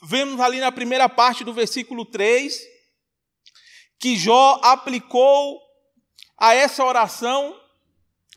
[0.00, 2.56] Vemos ali na primeira parte do versículo 3
[3.98, 5.60] que Jó aplicou
[6.38, 7.60] a essa oração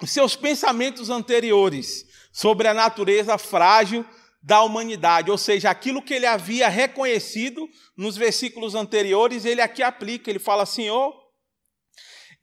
[0.08, 4.04] seus pensamentos anteriores sobre a natureza frágil
[4.42, 10.32] da humanidade, ou seja, aquilo que ele havia reconhecido nos versículos anteriores, ele aqui aplica.
[10.32, 11.14] Ele fala: Senhor,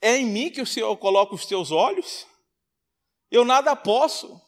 [0.01, 2.25] é em mim que o Senhor coloca os teus olhos?
[3.29, 4.47] Eu nada posso.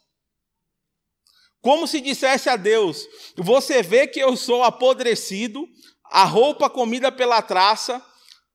[1.61, 5.68] Como se dissesse a Deus: Você vê que eu sou apodrecido,
[6.05, 8.05] a roupa comida pela traça,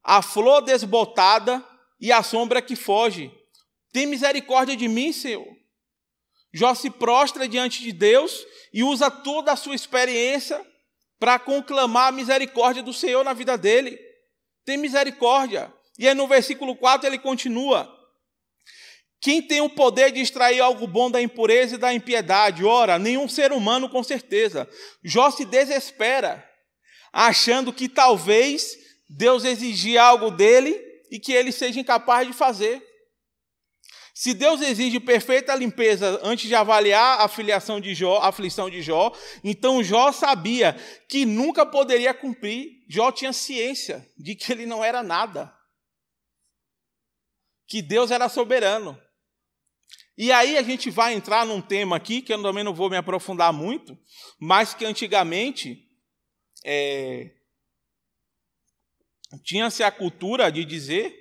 [0.04, 1.64] a flor desbotada
[2.00, 3.32] e a sombra que foge.
[3.92, 5.48] Tem misericórdia de mim, Senhor.
[6.54, 10.66] Jó se prostra diante de Deus e usa toda a sua experiência
[11.20, 13.98] para conclamar a misericórdia do Senhor na vida dele.
[14.66, 15.74] Tem misericórdia.
[15.98, 17.90] E aí no versículo 4 ele continua:
[19.26, 22.64] Quem tem o poder de extrair algo bom da impureza e da impiedade?
[22.64, 24.70] Ora, nenhum ser humano com certeza.
[25.04, 26.48] Jó se desespera,
[27.12, 28.78] achando que talvez
[29.10, 32.86] Deus exigir algo dele e que ele seja incapaz de fazer.
[34.14, 38.84] Se Deus exige perfeita limpeza antes de avaliar a filiação de Jó, a aflição de
[38.84, 39.12] Jó,
[39.44, 40.78] então Jó sabia
[41.10, 42.86] que nunca poderia cumprir.
[42.88, 45.52] Jó tinha ciência de que ele não era nada.
[47.68, 49.04] Que Deus era soberano.
[50.18, 52.96] E aí a gente vai entrar num tema aqui que eu também não vou me
[52.96, 53.98] aprofundar muito,
[54.40, 55.90] mas que antigamente
[56.64, 57.32] é,
[59.44, 61.14] tinha-se a cultura de dizer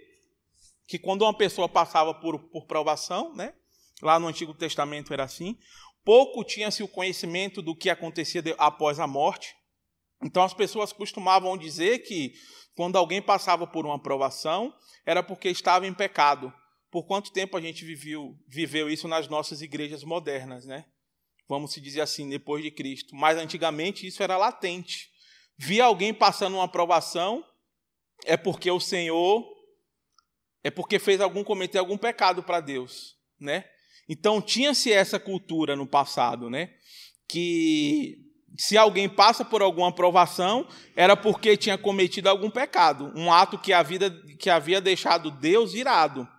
[0.87, 3.55] que quando uma pessoa passava por, por provação, né,
[4.01, 5.59] lá no Antigo Testamento era assim,
[6.05, 9.57] pouco tinha-se o conhecimento do que acontecia após a morte.
[10.23, 12.35] Então as pessoas costumavam dizer que
[12.77, 14.75] quando alguém passava por uma provação,
[15.07, 16.53] era porque estava em pecado.
[16.95, 20.85] Por quanto tempo a gente viveu, viveu isso nas nossas igrejas modernas, né?
[21.49, 23.17] Vamos se dizer assim, depois de Cristo.
[23.17, 25.11] Mas antigamente isso era latente.
[25.59, 27.45] Via alguém passando uma provação,
[28.25, 29.45] é porque o Senhor
[30.63, 33.69] é porque fez algum cometer algum pecado para Deus, né?
[34.09, 36.77] Então tinha-se essa cultura no passado, né?
[37.27, 38.19] Que
[38.57, 43.73] se alguém passa por alguma provação, era porque tinha cometido algum pecado, um ato que,
[43.73, 46.33] a vida, que havia deixado Deus irado.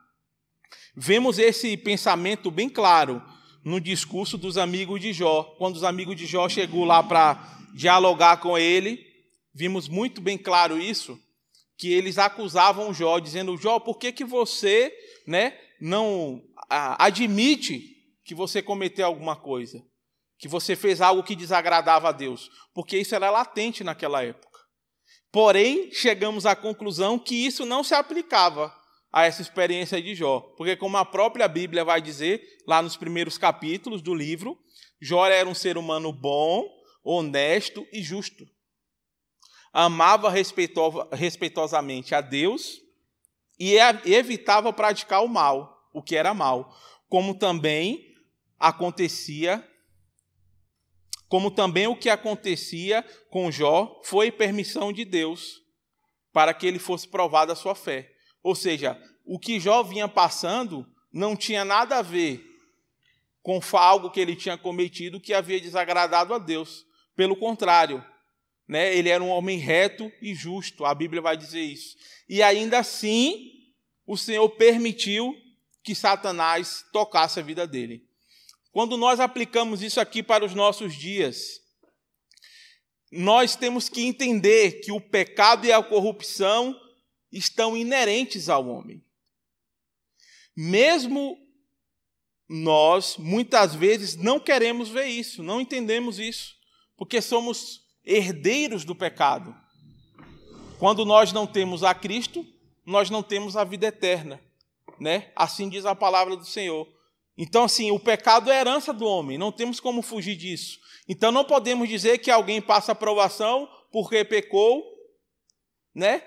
[0.95, 3.21] Vemos esse pensamento bem claro
[3.63, 5.43] no discurso dos amigos de Jó.
[5.57, 9.05] Quando os amigos de Jó chegou lá para dialogar com ele,
[9.53, 11.19] vimos muito bem claro isso
[11.77, 14.93] que eles acusavam Jó, dizendo: Jó, por que, que você
[15.27, 17.81] né, não admite
[18.23, 19.83] que você cometeu alguma coisa?
[20.37, 22.49] Que você fez algo que desagradava a Deus?
[22.73, 24.59] Porque isso era latente naquela época.
[25.31, 28.73] Porém, chegamos à conclusão que isso não se aplicava
[29.15, 30.41] a essa experiência de Jó.
[30.57, 34.59] Porque, como a própria Bíblia vai dizer, lá nos primeiros capítulos do livro,
[35.01, 36.67] Jó era um ser humano bom,
[37.03, 38.45] honesto e justo
[39.75, 40.31] amava
[41.11, 42.79] respeitosamente a Deus
[43.59, 46.73] e evitava praticar o mal, o que era mal,
[47.09, 48.15] como também
[48.57, 49.67] acontecia
[51.27, 55.61] como também o que acontecia com Jó foi permissão de Deus
[56.31, 58.14] para que ele fosse provado a sua fé.
[58.45, 62.45] Ou seja, o que Jó vinha passando não tinha nada a ver
[63.41, 66.85] com algo que ele tinha cometido que havia desagradado a Deus.
[67.15, 68.05] Pelo contrário,
[68.67, 68.95] né?
[68.95, 71.97] ele era um homem reto e justo, a Bíblia vai dizer isso.
[72.29, 73.51] E ainda assim,
[74.05, 75.35] o Senhor permitiu
[75.83, 78.05] que Satanás tocasse a vida dele.
[78.71, 81.61] Quando nós aplicamos isso aqui para os nossos dias,
[83.11, 86.79] nós temos que entender que o pecado e a corrupção
[87.37, 89.03] estão inerentes ao homem.
[90.55, 91.37] Mesmo
[92.47, 96.55] nós, muitas vezes, não queremos ver isso, não entendemos isso,
[96.95, 99.53] porque somos herdeiros do pecado.
[100.79, 102.45] Quando nós não temos a Cristo,
[102.85, 104.39] nós não temos a vida eterna,
[104.99, 105.31] né?
[105.35, 106.87] Assim diz a palavra do Senhor.
[107.37, 110.79] Então, assim, o pecado é herança do homem, não temos como fugir disso.
[111.09, 114.83] Então, não podemos dizer que alguém passa aprovação porque pecou,
[115.93, 116.23] né?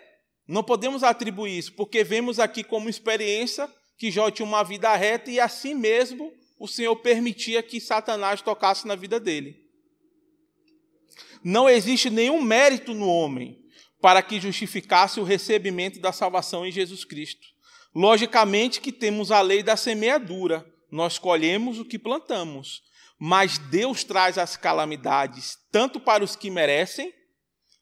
[0.49, 3.69] Não podemos atribuir isso, porque vemos aqui como experiência
[3.99, 8.87] que Jó tinha uma vida reta e assim mesmo o Senhor permitia que Satanás tocasse
[8.87, 9.63] na vida dele.
[11.45, 13.63] Não existe nenhum mérito no homem
[14.01, 17.47] para que justificasse o recebimento da salvação em Jesus Cristo.
[17.95, 22.83] Logicamente que temos a lei da semeadura, nós colhemos o que plantamos,
[23.19, 27.13] mas Deus traz as calamidades tanto para os que merecem,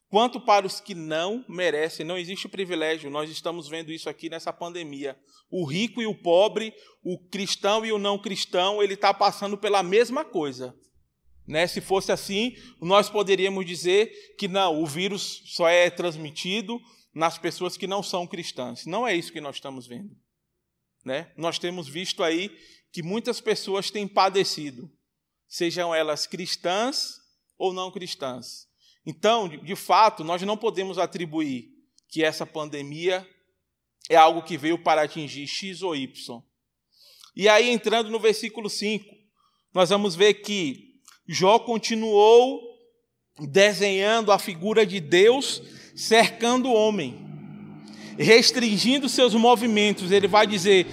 [0.09, 2.04] quanto para os que não merecem.
[2.04, 5.18] Não existe privilégio, nós estamos vendo isso aqui nessa pandemia.
[5.50, 9.82] O rico e o pobre, o cristão e o não cristão, ele está passando pela
[9.82, 10.74] mesma coisa.
[11.46, 11.66] Né?
[11.66, 16.80] Se fosse assim, nós poderíamos dizer que não, o vírus só é transmitido
[17.14, 18.84] nas pessoas que não são cristãs.
[18.84, 20.11] Não é isso que nós estamos vendo.
[21.04, 21.32] Né?
[21.36, 22.50] Nós temos visto aí
[22.92, 24.90] que muitas pessoas têm padecido,
[25.46, 27.14] sejam elas cristãs
[27.57, 28.66] ou não cristãs.
[29.07, 31.70] Então, de fato, nós não podemos atribuir
[32.09, 33.26] que essa pandemia
[34.11, 36.42] é algo que veio para atingir X ou Y.
[37.36, 39.04] E aí, entrando no versículo 5,
[39.72, 40.96] nós vamos ver que
[41.28, 42.61] Jó continuou
[43.38, 45.62] desenhando a figura de Deus
[45.94, 47.26] cercando o homem,
[48.18, 50.11] restringindo seus movimentos.
[50.11, 50.86] Ele vai dizer: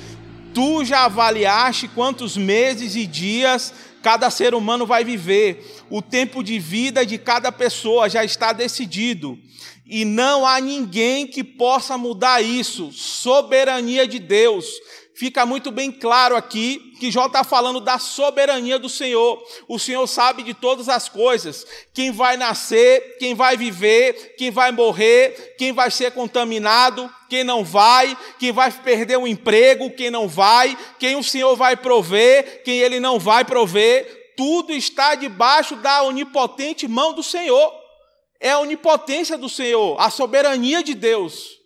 [0.53, 3.73] Tu já avaliaste quantos meses e dias
[4.03, 5.65] cada ser humano vai viver.
[5.89, 9.39] O tempo de vida de cada pessoa já está decidido.
[9.85, 12.91] E não há ninguém que possa mudar isso.
[12.91, 14.65] Soberania de Deus
[15.15, 19.43] fica muito bem claro aqui que Jó está falando da soberania do Senhor.
[19.67, 24.71] O Senhor sabe de todas as coisas: quem vai nascer, quem vai viver, quem vai
[24.71, 30.27] morrer, quem vai ser contaminado, quem não vai, quem vai perder o emprego, quem não
[30.27, 34.33] vai, quem o Senhor vai prover, quem ele não vai prover.
[34.35, 37.73] Tudo está debaixo da onipotente mão do Senhor.
[38.39, 41.62] É a onipotência do Senhor, a soberania de Deus.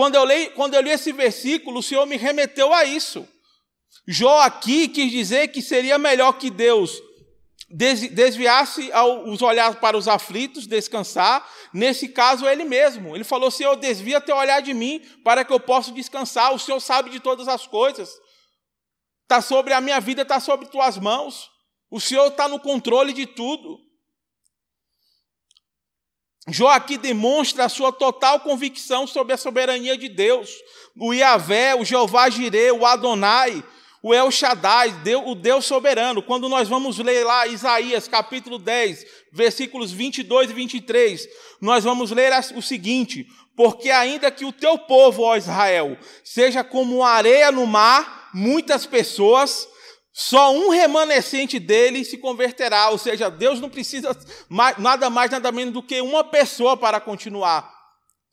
[0.00, 3.28] Quando eu, li, quando eu li esse versículo, o Senhor me remeteu a isso.
[4.08, 7.02] Jó aqui quis dizer que seria melhor que Deus
[7.68, 8.90] desviasse
[9.26, 11.46] os olhares para os aflitos, descansar.
[11.74, 13.14] Nesse caso, ele mesmo.
[13.14, 16.54] Ele falou: Senhor, desvia teu olhar de mim para que eu possa descansar.
[16.54, 18.08] O Senhor sabe de todas as coisas.
[19.24, 21.50] Está sobre a minha vida, está sobre tuas mãos.
[21.90, 23.78] O Senhor está no controle de tudo.
[26.52, 30.50] Jó aqui demonstra a sua total convicção sobre a soberania de Deus.
[30.96, 33.62] O Iavé, o Jeová Jireh, o Adonai,
[34.02, 34.94] o El Shaddai,
[35.24, 36.22] o Deus soberano.
[36.22, 41.28] Quando nós vamos ler lá Isaías capítulo 10, versículos 22 e 23,
[41.60, 47.04] nós vamos ler o seguinte: Porque ainda que o teu povo, ó Israel, seja como
[47.04, 49.68] areia no mar, muitas pessoas
[50.12, 54.16] só um remanescente dele se converterá, ou seja, Deus não precisa
[54.48, 57.80] mais, nada mais, nada menos do que uma pessoa para continuar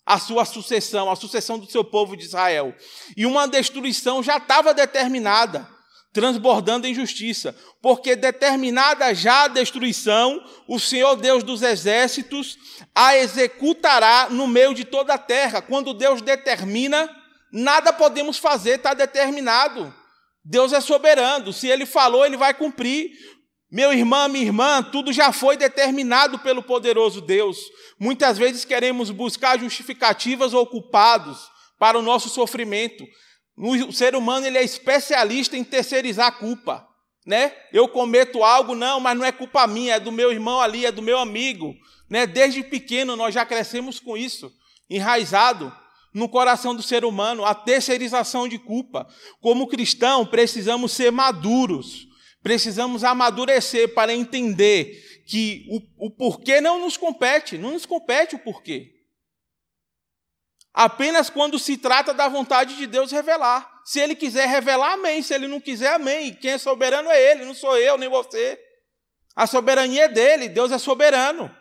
[0.06, 2.74] a sua sucessão, a sucessão do seu povo de Israel.
[3.16, 5.70] E uma destruição já estava determinada,
[6.14, 12.58] transbordando em justiça, porque determinada já a destruição, o Senhor Deus dos exércitos
[12.96, 15.62] a executará no meio de toda a terra.
[15.62, 17.08] Quando Deus determina,
[17.52, 19.94] nada podemos fazer, está determinado.
[20.50, 23.12] Deus é soberano, se ele falou, ele vai cumprir.
[23.70, 27.60] Meu irmão, minha irmã, tudo já foi determinado pelo poderoso Deus.
[28.00, 31.38] Muitas vezes queremos buscar justificativas ou culpados
[31.78, 33.06] para o nosso sofrimento.
[33.58, 36.88] O ser humano ele é especialista em terceirizar a culpa,
[37.26, 37.54] né?
[37.74, 40.94] Eu cometo algo, não, mas não é culpa minha, é do meu irmão ali, é
[40.94, 41.76] do meu amigo,
[42.10, 42.26] né?
[42.26, 44.50] Desde pequeno nós já crescemos com isso,
[44.90, 45.76] enraizado
[46.18, 49.08] no coração do ser humano a terceirização de culpa.
[49.40, 52.08] Como cristão, precisamos ser maduros,
[52.42, 58.40] precisamos amadurecer para entender que o, o porquê não nos compete, não nos compete o
[58.40, 58.96] porquê.
[60.74, 63.82] Apenas quando se trata da vontade de Deus revelar.
[63.86, 65.22] Se Ele quiser revelar, amém.
[65.22, 66.34] Se Ele não quiser, amém.
[66.34, 68.60] Quem é soberano é Ele, não sou eu nem você.
[69.36, 71.56] A soberania é dele, Deus é soberano.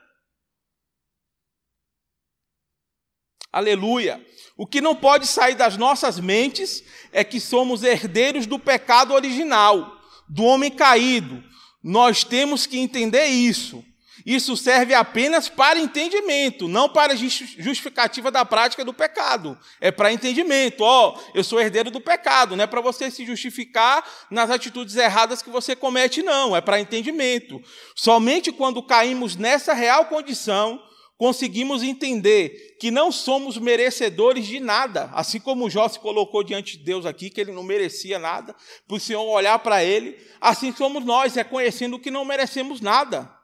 [3.53, 4.23] Aleluia.
[4.57, 6.83] O que não pode sair das nossas mentes
[7.13, 11.45] é que somos herdeiros do pecado original, do homem caído.
[11.83, 13.85] Nós temos que entender isso.
[14.27, 19.57] Isso serve apenas para entendimento, não para justificativa da prática do pecado.
[19.81, 20.83] É para entendimento.
[20.83, 24.97] Ó, oh, eu sou herdeiro do pecado, não é para você se justificar nas atitudes
[24.97, 26.57] erradas que você comete, não.
[26.57, 27.63] É para entendimento.
[27.95, 30.83] Somente quando caímos nessa real condição,
[31.17, 36.85] conseguimos entender que não somos merecedores de nada, assim como Jó se colocou diante de
[36.85, 38.55] Deus aqui, que ele não merecia nada,
[38.87, 43.37] para o Senhor olhar para ele, assim somos nós, reconhecendo que não merecemos nada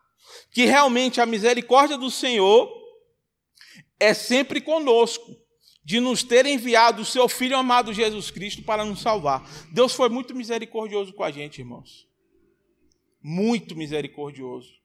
[0.52, 2.70] que realmente a misericórdia do Senhor
[3.98, 5.34] é sempre conosco,
[5.84, 9.42] de nos ter enviado o seu Filho amado Jesus Cristo para nos salvar.
[9.72, 12.06] Deus foi muito misericordioso com a gente, irmãos.
[13.20, 14.81] Muito misericordioso.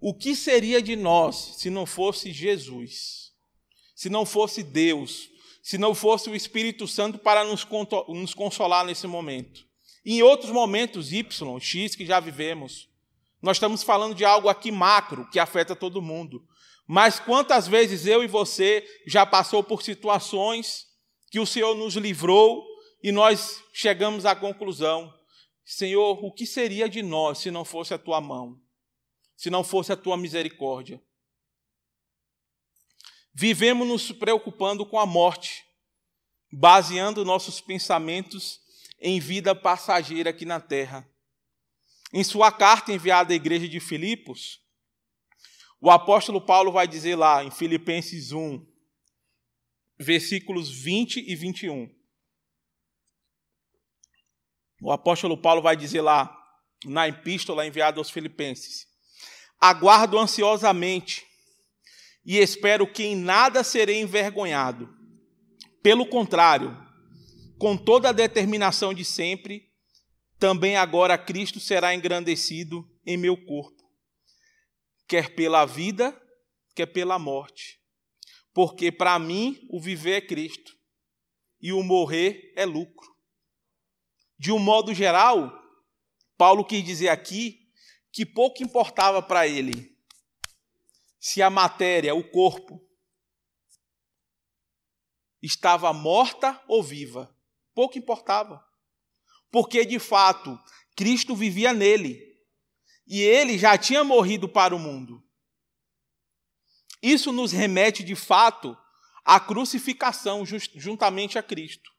[0.00, 3.32] O que seria de nós se não fosse Jesus?
[3.94, 5.28] Se não fosse Deus?
[5.62, 9.70] Se não fosse o Espírito Santo para nos consolar nesse momento?
[10.04, 12.88] em outros momentos, Y, X, que já vivemos,
[13.42, 16.44] nós estamos falando de algo aqui macro que afeta todo mundo.
[16.86, 20.86] Mas quantas vezes eu e você já passou por situações
[21.30, 22.64] que o Senhor nos livrou
[23.02, 25.12] e nós chegamos à conclusão:
[25.64, 28.58] Senhor, o que seria de nós se não fosse a tua mão?
[29.40, 31.02] Se não fosse a tua misericórdia?
[33.32, 35.64] Vivemos nos preocupando com a morte,
[36.52, 38.60] baseando nossos pensamentos
[39.00, 41.10] em vida passageira aqui na terra.
[42.12, 44.60] Em sua carta enviada à igreja de Filipos,
[45.80, 48.62] o apóstolo Paulo vai dizer lá em Filipenses 1,
[49.98, 51.88] versículos 20 e 21.
[54.82, 56.36] O apóstolo Paulo vai dizer lá,
[56.84, 58.89] na epístola enviada aos Filipenses:
[59.60, 61.26] Aguardo ansiosamente
[62.24, 64.88] e espero que em nada serei envergonhado.
[65.82, 66.76] Pelo contrário,
[67.58, 69.70] com toda a determinação de sempre,
[70.38, 73.82] também agora Cristo será engrandecido em meu corpo,
[75.06, 76.18] quer pela vida,
[76.74, 77.78] quer pela morte.
[78.54, 80.76] Porque para mim o viver é Cristo
[81.60, 83.10] e o morrer é lucro.
[84.38, 85.52] De um modo geral,
[86.38, 87.59] Paulo quis dizer aqui
[88.12, 89.96] que pouco importava para ele
[91.18, 92.80] se a matéria, o corpo,
[95.42, 97.34] estava morta ou viva.
[97.74, 98.70] Pouco importava
[99.50, 100.58] porque de fato
[100.96, 102.20] Cristo vivia nele
[103.06, 105.22] e ele já tinha morrido para o mundo.
[107.02, 108.76] Isso nos remete de fato
[109.24, 111.90] à crucificação juntamente a Cristo,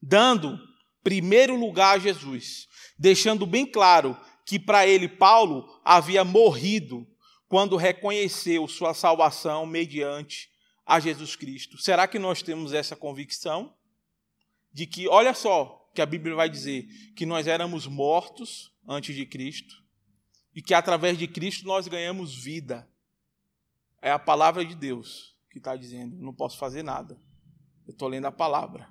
[0.00, 0.58] dando
[1.02, 7.06] primeiro lugar a Jesus, deixando bem claro que para ele Paulo havia morrido
[7.48, 10.48] quando reconheceu sua salvação mediante
[10.86, 11.76] a Jesus Cristo.
[11.76, 13.74] Será que nós temos essa convicção
[14.72, 16.86] de que, olha só, que a Bíblia vai dizer
[17.16, 19.82] que nós éramos mortos antes de Cristo
[20.54, 22.88] e que através de Cristo nós ganhamos vida.
[24.00, 26.16] É a palavra de Deus que está dizendo.
[26.16, 27.20] Não posso fazer nada.
[27.86, 28.88] Eu estou lendo a palavra.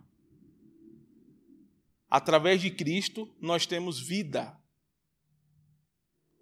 [2.10, 4.60] Através de Cristo nós temos vida.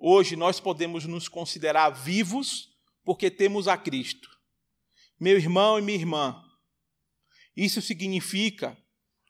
[0.06, 2.76] Hoje nós podemos nos considerar vivos
[3.06, 4.30] porque temos a Cristo.
[5.18, 6.44] Meu irmão e minha irmã,
[7.56, 8.78] isso significa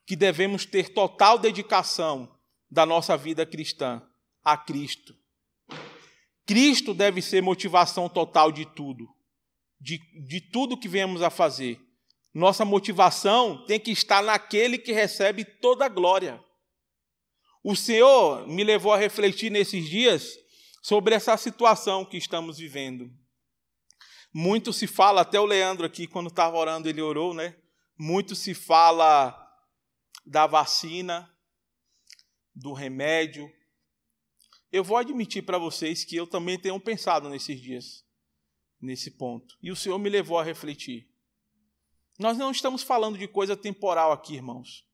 [0.03, 2.36] que devemos ter total dedicação
[2.71, 4.01] da nossa vida cristã
[4.43, 5.15] a Cristo.
[6.43, 9.07] Cristo deve ser motivação total de tudo,
[9.80, 11.80] de, de tudo que viemos a fazer.
[12.34, 16.43] Nossa motivação tem que estar naquele que recebe toda a glória.
[17.63, 20.41] O Senhor me levou a refletir nesses dias
[20.84, 23.10] sobre essa situação que estamos vivendo.
[24.34, 27.56] Muito se fala, até o Leandro aqui, quando estava orando, ele orou, né?
[27.98, 29.34] Muito se fala
[30.26, 31.34] da vacina,
[32.54, 33.50] do remédio.
[34.70, 38.04] Eu vou admitir para vocês que eu também tenho pensado nesses dias,
[38.82, 39.56] nesse ponto.
[39.62, 41.10] E o Senhor me levou a refletir.
[42.20, 44.86] Nós não estamos falando de coisa temporal aqui, irmãos.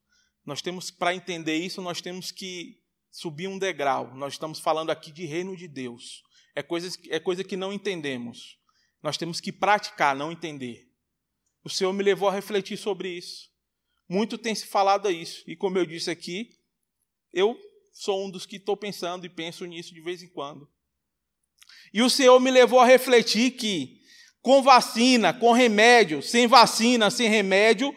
[0.45, 2.78] Nós temos, para entender isso, nós temos que
[3.11, 4.13] subir um degrau.
[4.15, 6.23] Nós estamos falando aqui de reino de Deus.
[6.55, 8.57] É coisa, é coisa que não entendemos.
[9.01, 10.89] Nós temos que praticar, não entender.
[11.63, 13.49] O Senhor me levou a refletir sobre isso.
[14.07, 15.43] Muito tem se falado a isso.
[15.47, 16.57] E como eu disse aqui,
[17.31, 17.57] eu
[17.91, 20.67] sou um dos que estou pensando e penso nisso de vez em quando.
[21.93, 23.99] E o Senhor me levou a refletir que,
[24.41, 27.93] com vacina, com remédio, sem vacina, sem remédio,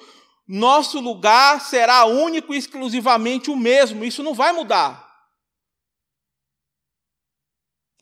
[0.46, 4.04] nosso lugar será único e exclusivamente o mesmo.
[4.04, 5.01] Isso não vai mudar.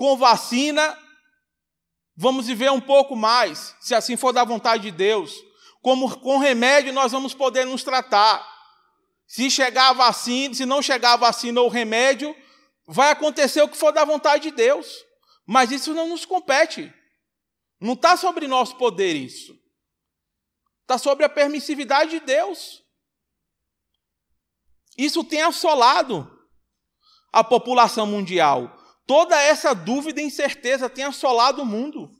[0.00, 0.98] Com vacina,
[2.16, 5.34] vamos viver um pouco mais, se assim for da vontade de Deus.
[5.82, 8.42] Como com remédio, nós vamos poder nos tratar.
[9.26, 12.34] Se chegar a vacina, se não chegar a vacina ou remédio,
[12.86, 15.04] vai acontecer o que for da vontade de Deus.
[15.46, 16.90] Mas isso não nos compete.
[17.78, 19.54] Não está sobre nosso poder isso.
[20.80, 22.82] Está sobre a permissividade de Deus.
[24.96, 26.26] Isso tem assolado
[27.30, 28.79] a população mundial.
[29.06, 32.10] Toda essa dúvida e incerteza tem assolado o mundo.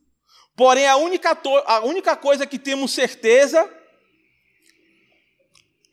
[0.56, 3.68] Porém, a única, a única coisa que temos certeza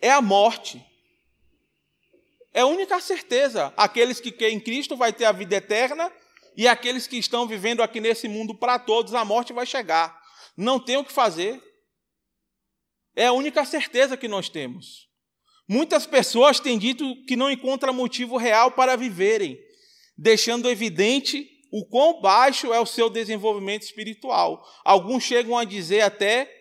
[0.01, 0.83] é a morte.
[2.53, 3.73] É a única certeza.
[3.77, 6.11] Aqueles que creem em Cristo vai ter a vida eterna
[6.55, 10.19] e aqueles que estão vivendo aqui nesse mundo para todos, a morte vai chegar.
[10.57, 11.61] Não tem o que fazer.
[13.15, 15.07] É a única certeza que nós temos.
[15.67, 19.59] Muitas pessoas têm dito que não encontram motivo real para viverem,
[20.17, 24.65] deixando evidente o quão baixo é o seu desenvolvimento espiritual.
[24.83, 26.51] Alguns chegam a dizer até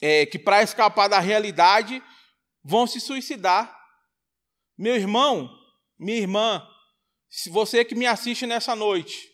[0.00, 2.02] é, que para escapar da realidade
[2.64, 3.76] vão se suicidar.
[4.78, 5.50] Meu irmão,
[5.98, 6.66] minha irmã,
[7.28, 9.28] se você que me assiste nessa noite,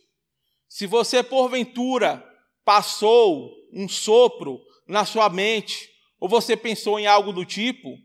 [0.68, 2.24] se você porventura
[2.64, 7.98] passou um sopro na sua mente, ou você pensou em algo do tipo,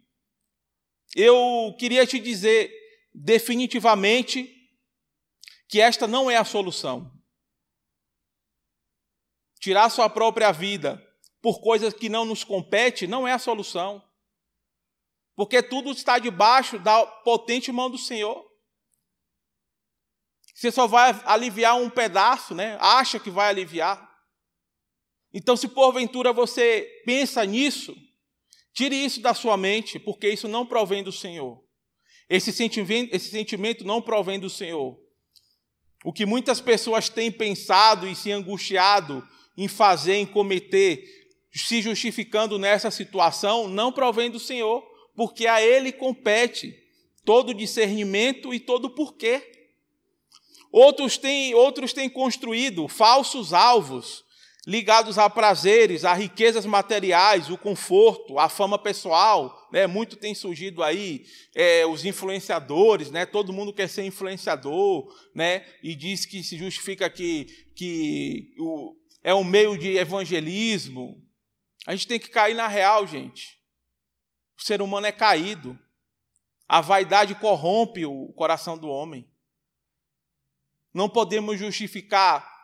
[1.16, 2.72] eu queria te dizer
[3.14, 4.57] definitivamente
[5.68, 7.12] que esta não é a solução.
[9.60, 11.04] Tirar sua própria vida
[11.42, 14.04] por coisas que não nos compete não é a solução.
[15.36, 18.46] Porque tudo está debaixo da potente mão do Senhor.
[20.56, 22.78] Você só vai aliviar um pedaço, né?
[22.82, 24.08] Acha que vai aliviar.
[25.32, 27.96] Então, se porventura você pensa nisso,
[28.74, 31.64] tire isso da sua mente, porque isso não provém do Senhor.
[32.28, 34.98] Esse sentimento, esse sentimento não provém do Senhor.
[36.08, 39.28] O que muitas pessoas têm pensado e se angustiado
[39.58, 41.04] em fazer, em cometer,
[41.52, 44.82] se justificando nessa situação, não provém do Senhor,
[45.18, 46.74] porque a Ele compete
[47.26, 49.68] todo discernimento e todo porquê.
[50.72, 54.24] Outros têm, outros têm construído falsos alvos
[54.66, 59.57] ligados a prazeres, a riquezas materiais, o conforto, a fama pessoal.
[59.72, 59.86] Né?
[59.88, 63.26] Muito tem surgido aí é, os influenciadores, né?
[63.26, 65.66] todo mundo quer ser influenciador, né?
[65.84, 67.46] e diz que se justifica que,
[67.76, 71.22] que o, é um meio de evangelismo.
[71.86, 73.58] A gente tem que cair na real, gente.
[74.58, 75.78] O ser humano é caído.
[76.68, 79.30] A vaidade corrompe o coração do homem.
[80.94, 82.58] Não podemos justificar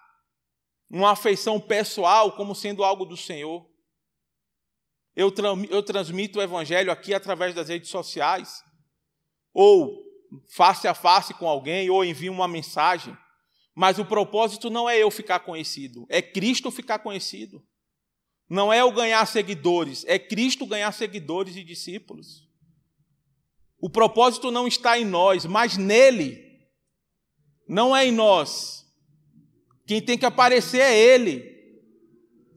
[0.90, 3.70] uma afeição pessoal como sendo algo do Senhor.
[5.16, 5.32] Eu,
[5.70, 8.64] eu transmito o Evangelho aqui através das redes sociais,
[9.54, 10.04] ou
[10.56, 13.16] face a face com alguém, ou envio uma mensagem.
[13.76, 17.64] Mas o propósito não é eu ficar conhecido, é Cristo ficar conhecido.
[18.50, 22.48] Não é eu ganhar seguidores, é Cristo ganhar seguidores e discípulos.
[23.80, 26.42] O propósito não está em nós, mas nele.
[27.68, 28.86] Não é em nós.
[29.86, 31.53] Quem tem que aparecer é Ele.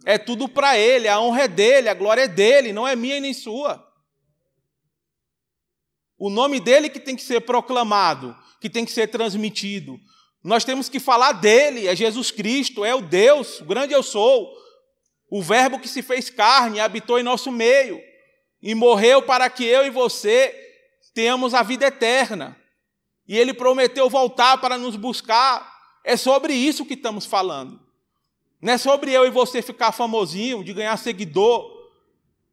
[0.08, 3.16] É tudo para Ele, a honra é dele, a glória é dele, não é minha
[3.16, 3.84] e nem sua.
[6.16, 9.98] O nome dele que tem que ser proclamado, que tem que ser transmitido.
[10.44, 14.48] Nós temos que falar dele, é Jesus Cristo, é o Deus, o grande eu sou,
[15.28, 18.00] o Verbo que se fez carne, habitou em nosso meio
[18.62, 20.54] e morreu para que eu e você
[21.12, 22.56] tenhamos a vida eterna.
[23.26, 25.68] E ele prometeu voltar para nos buscar.
[26.04, 27.85] É sobre isso que estamos falando.
[28.60, 31.64] Não é sobre eu e você ficar famosinho, de ganhar seguidor.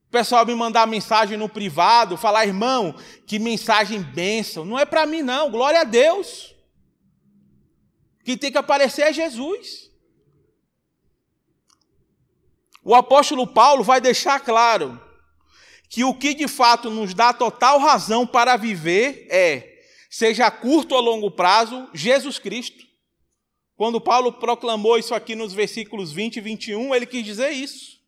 [0.08, 2.95] O pessoal me mandar mensagem no privado, falar, irmão,
[3.26, 4.66] que mensagem bênção.
[4.66, 5.49] Não é para mim, não.
[5.49, 6.54] Glória a Deus.
[8.24, 9.89] Quem tem que aparecer é Jesus.
[12.84, 15.01] O apóstolo Paulo vai deixar claro
[15.89, 19.74] que o que de fato nos dá total razão para viver é
[20.10, 22.84] seja curto ou longo prazo, Jesus Cristo.
[23.84, 27.99] Quando Paulo proclamou isso aqui nos versículos 20 e 21, ele quis dizer isso.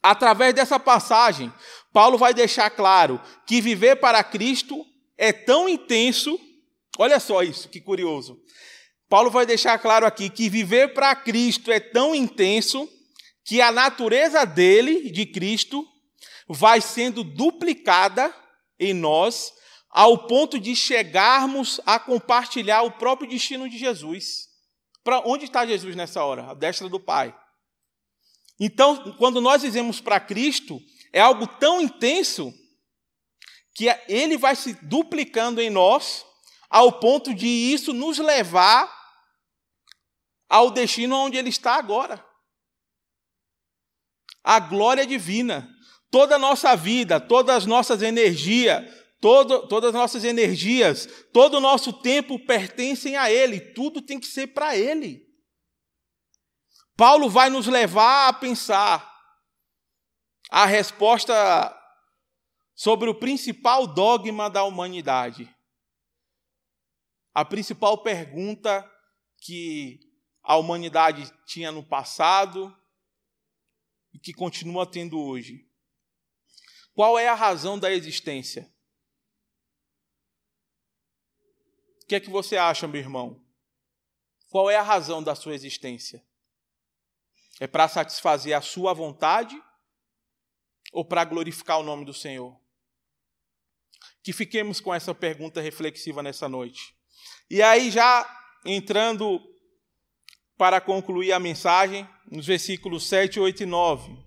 [0.00, 1.52] Através dessa passagem,
[1.92, 4.86] Paulo vai deixar claro que viver para Cristo
[5.18, 6.38] é tão intenso,
[6.96, 8.40] olha só isso, que curioso.
[9.08, 12.88] Paulo vai deixar claro aqui que viver para Cristo é tão intenso
[13.44, 15.84] que a natureza dele, de Cristo,
[16.48, 18.32] vai sendo duplicada
[18.78, 19.52] em nós
[19.90, 24.48] ao ponto de chegarmos a compartilhar o próprio destino de Jesus.
[25.02, 26.50] Para onde está Jesus nessa hora?
[26.50, 27.36] A destra do Pai.
[28.58, 30.80] Então, quando nós dizemos para Cristo,
[31.12, 32.52] é algo tão intenso
[33.74, 36.24] que ele vai se duplicando em nós,
[36.68, 38.88] ao ponto de isso nos levar
[40.48, 42.24] ao destino onde ele está agora.
[44.44, 45.68] A glória divina.
[46.10, 48.84] Toda a nossa vida, todas as nossas energias,
[49.20, 53.60] todo, todas as nossas energias, todo o nosso tempo pertencem a Ele.
[53.60, 55.28] Tudo tem que ser para Ele.
[56.96, 59.08] Paulo vai nos levar a pensar
[60.50, 61.76] a resposta
[62.74, 65.54] sobre o principal dogma da humanidade.
[67.32, 68.90] A principal pergunta
[69.38, 70.00] que
[70.42, 72.76] a humanidade tinha no passado
[74.12, 75.68] e que continua tendo hoje.
[76.94, 78.70] Qual é a razão da existência?
[82.10, 83.40] Que é que você acha, meu irmão?
[84.48, 86.20] Qual é a razão da sua existência?
[87.60, 89.56] É para satisfazer a sua vontade
[90.92, 92.60] ou para glorificar o nome do Senhor?
[94.24, 96.92] Que fiquemos com essa pergunta reflexiva nessa noite.
[97.48, 98.28] E aí, já
[98.66, 99.40] entrando
[100.58, 104.18] para concluir a mensagem, nos versículos 7, 8 e 9.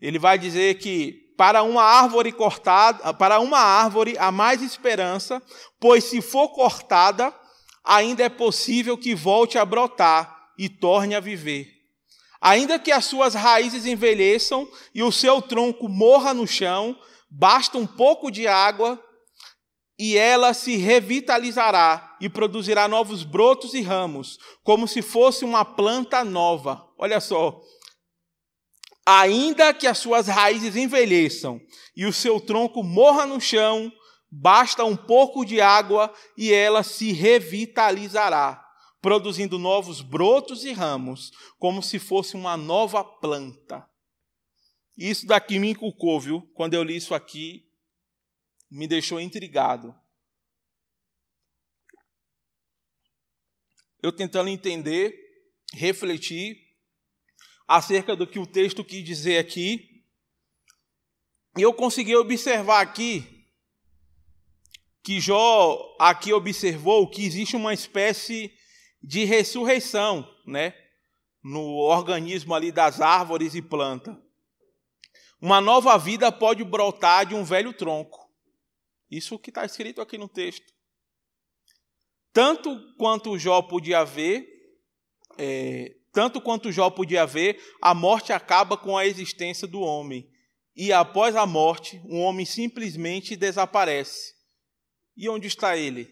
[0.00, 5.42] Ele vai dizer que para uma árvore cortada, para uma árvore há mais esperança,
[5.80, 7.34] pois se for cortada,
[7.82, 11.66] ainda é possível que volte a brotar e torne a viver.
[12.42, 16.94] Ainda que as suas raízes envelheçam e o seu tronco morra no chão,
[17.30, 19.02] basta um pouco de água
[19.98, 26.22] e ela se revitalizará e produzirá novos brotos e ramos, como se fosse uma planta
[26.22, 26.86] nova.
[26.98, 27.58] Olha só.
[29.06, 31.60] Ainda que as suas raízes envelheçam
[31.96, 33.92] e o seu tronco morra no chão,
[34.30, 38.64] basta um pouco de água e ela se revitalizará,
[39.00, 43.88] produzindo novos brotos e ramos, como se fosse uma nova planta.
[44.96, 46.42] Isso daqui me inculcou, viu?
[46.54, 47.66] Quando eu li isso aqui,
[48.70, 49.94] me deixou intrigado.
[54.02, 55.14] Eu tentando entender,
[55.72, 56.69] refletir
[57.70, 60.02] acerca do que o texto quis dizer aqui,
[61.56, 63.46] e eu consegui observar aqui
[65.04, 68.52] que Jó aqui observou que existe uma espécie
[69.00, 70.74] de ressurreição, né,
[71.44, 74.16] no organismo ali das árvores e plantas.
[75.40, 78.28] Uma nova vida pode brotar de um velho tronco.
[79.08, 80.66] Isso que está escrito aqui no texto.
[82.32, 84.44] Tanto quanto Jó podia ver,
[85.38, 90.28] é, tanto quanto Jó podia ver, a morte acaba com a existência do homem.
[90.74, 94.34] E após a morte, o homem simplesmente desaparece.
[95.16, 96.08] E onde está ele?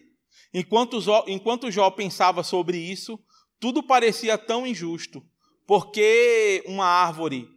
[0.53, 3.19] Enquanto Jó, enquanto Jó pensava sobre isso,
[3.59, 5.23] tudo parecia tão injusto,
[5.67, 7.47] porque uma árvore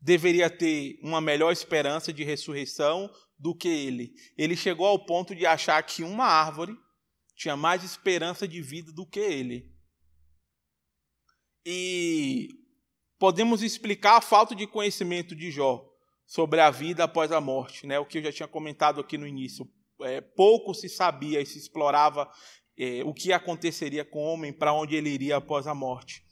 [0.00, 4.12] deveria ter uma melhor esperança de ressurreição do que ele.
[4.36, 6.76] Ele chegou ao ponto de achar que uma árvore
[7.36, 9.75] tinha mais esperança de vida do que ele.
[11.68, 12.48] E
[13.18, 15.84] podemos explicar a falta de conhecimento de Jó
[16.24, 17.98] sobre a vida após a morte, né?
[17.98, 19.68] O que eu já tinha comentado aqui no início.
[20.02, 22.30] É, pouco se sabia e se explorava
[22.78, 26.24] é, o que aconteceria com o homem, para onde ele iria após a morte.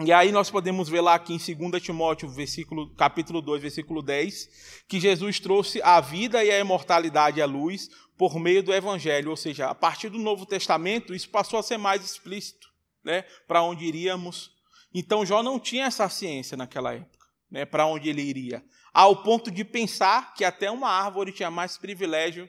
[0.00, 4.84] E aí nós podemos ver lá aqui em 2 Timóteo, versículo, capítulo 2, versículo 10,
[4.88, 9.36] que Jesus trouxe a vida e a imortalidade à luz por meio do evangelho, ou
[9.36, 12.67] seja, a partir do Novo Testamento, isso passou a ser mais explícito,
[13.04, 14.50] né, para onde iríamos.
[14.92, 19.50] Então Jó não tinha essa ciência naquela época, né, para onde ele iria, ao ponto
[19.50, 22.48] de pensar que até uma árvore tinha mais privilégio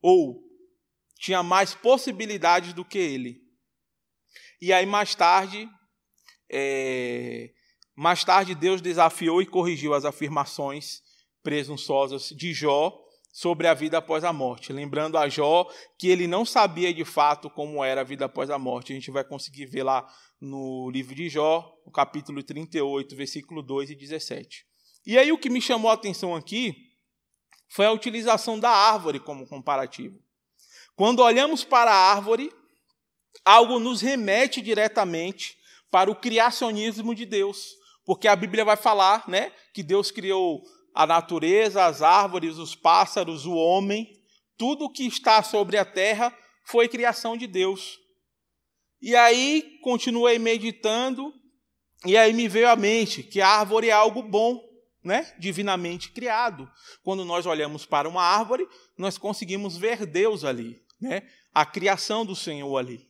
[0.00, 0.42] ou
[1.18, 3.42] tinha mais possibilidades do que ele.
[4.60, 5.68] E aí mais tarde
[6.50, 7.50] é...
[7.94, 11.02] Mais tarde, Deus desafiou e corrigiu as afirmações
[11.42, 12.96] presunçosas de Jó
[13.32, 15.66] sobre a vida após a morte, lembrando a Jó
[15.98, 18.92] que ele não sabia de fato como era a vida após a morte.
[18.92, 20.06] A gente vai conseguir ver lá
[20.40, 24.64] no livro de Jó, no capítulo 38, versículo 2 e 17.
[25.06, 26.74] E aí o que me chamou a atenção aqui
[27.68, 30.18] foi a utilização da árvore como comparativo.
[30.96, 32.52] Quando olhamos para a árvore,
[33.44, 35.56] algo nos remete diretamente
[35.90, 37.68] para o criacionismo de Deus,
[38.04, 40.62] porque a Bíblia vai falar, né, que Deus criou
[40.98, 44.20] a natureza, as árvores, os pássaros, o homem,
[44.56, 47.96] tudo que está sobre a terra foi criação de Deus.
[49.00, 51.32] E aí continuei meditando
[52.04, 54.60] e aí me veio à mente que a árvore é algo bom,
[55.04, 55.32] né?
[55.38, 56.68] Divinamente criado.
[57.04, 58.66] Quando nós olhamos para uma árvore,
[58.98, 61.22] nós conseguimos ver Deus ali, né?
[61.54, 63.06] A criação do Senhor ali.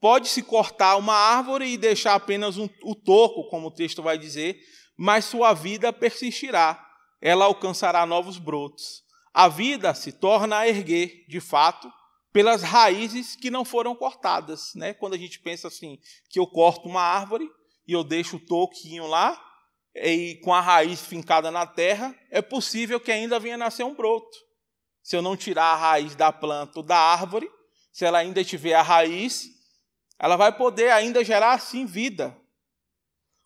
[0.00, 4.58] Pode-se cortar uma árvore e deixar apenas um, o toco, como o texto vai dizer,
[4.96, 6.86] mas sua vida persistirá,
[7.20, 9.02] ela alcançará novos brotos.
[9.32, 11.90] A vida se torna a erguer, de fato,
[12.32, 14.72] pelas raízes que não foram cortadas.
[14.74, 14.94] Né?
[14.94, 15.98] Quando a gente pensa assim,
[16.28, 17.48] que eu corto uma árvore
[17.86, 19.40] e eu deixo o toquinho lá,
[19.94, 24.38] e com a raiz fincada na terra, é possível que ainda venha nascer um broto.
[25.02, 27.50] Se eu não tirar a raiz da planta ou da árvore,
[27.92, 29.48] se ela ainda tiver a raiz,
[30.18, 32.36] ela vai poder ainda gerar assim vida.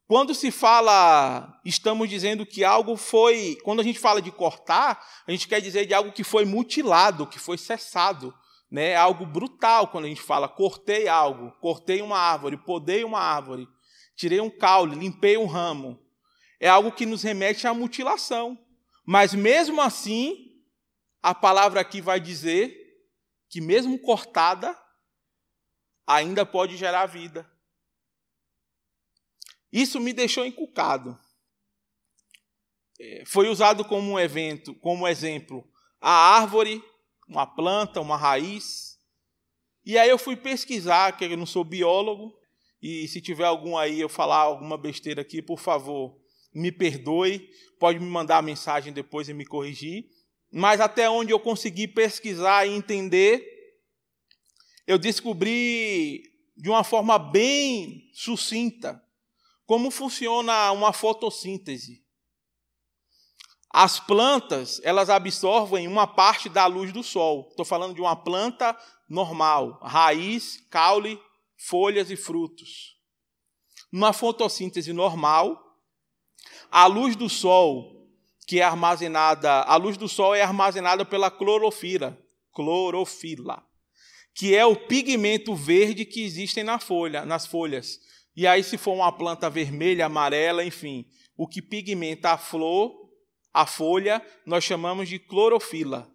[0.06, 5.30] Quando se fala, estamos dizendo que algo foi, quando a gente fala de cortar, a
[5.30, 8.34] gente quer dizer de algo que foi mutilado, que foi cessado,
[8.70, 8.94] né?
[8.96, 13.66] Algo brutal quando a gente fala cortei algo, cortei uma árvore, podei uma árvore,
[14.14, 15.98] tirei um caule, limpei um ramo.
[16.60, 18.58] É algo que nos remete à mutilação.
[19.06, 20.36] Mas mesmo assim,
[21.22, 22.76] a palavra aqui vai dizer
[23.48, 24.76] que mesmo cortada,
[26.06, 27.50] ainda pode gerar vida.
[29.74, 31.18] Isso me deixou encucado.
[33.00, 35.68] É, foi usado como um evento, como exemplo,
[36.00, 36.80] a árvore,
[37.28, 38.96] uma planta, uma raiz.
[39.84, 42.32] E aí eu fui pesquisar, que eu não sou biólogo,
[42.80, 46.16] e se tiver algum aí eu falar alguma besteira aqui, por favor,
[46.54, 47.50] me perdoe,
[47.80, 50.04] pode me mandar a mensagem depois e me corrigir.
[50.52, 53.44] Mas até onde eu consegui pesquisar e entender,
[54.86, 56.22] eu descobri
[56.56, 59.03] de uma forma bem sucinta
[59.66, 62.04] como funciona uma fotossíntese?
[63.70, 67.48] As plantas, elas absorvem uma parte da luz do sol.
[67.50, 68.76] Estou falando de uma planta
[69.08, 71.20] normal, raiz, caule,
[71.56, 72.94] folhas e frutos.
[73.90, 75.60] Numa fotossíntese normal,
[76.70, 78.08] a luz do sol,
[78.46, 82.18] que é armazenada, a luz do sol é armazenada pela clorofila,
[82.52, 83.64] clorofila,
[84.34, 88.00] que é o pigmento verde que existe na folha, nas folhas.
[88.36, 91.06] E aí, se for uma planta vermelha, amarela, enfim,
[91.36, 92.92] o que pigmenta a flor,
[93.52, 96.10] a folha, nós chamamos de clorofila.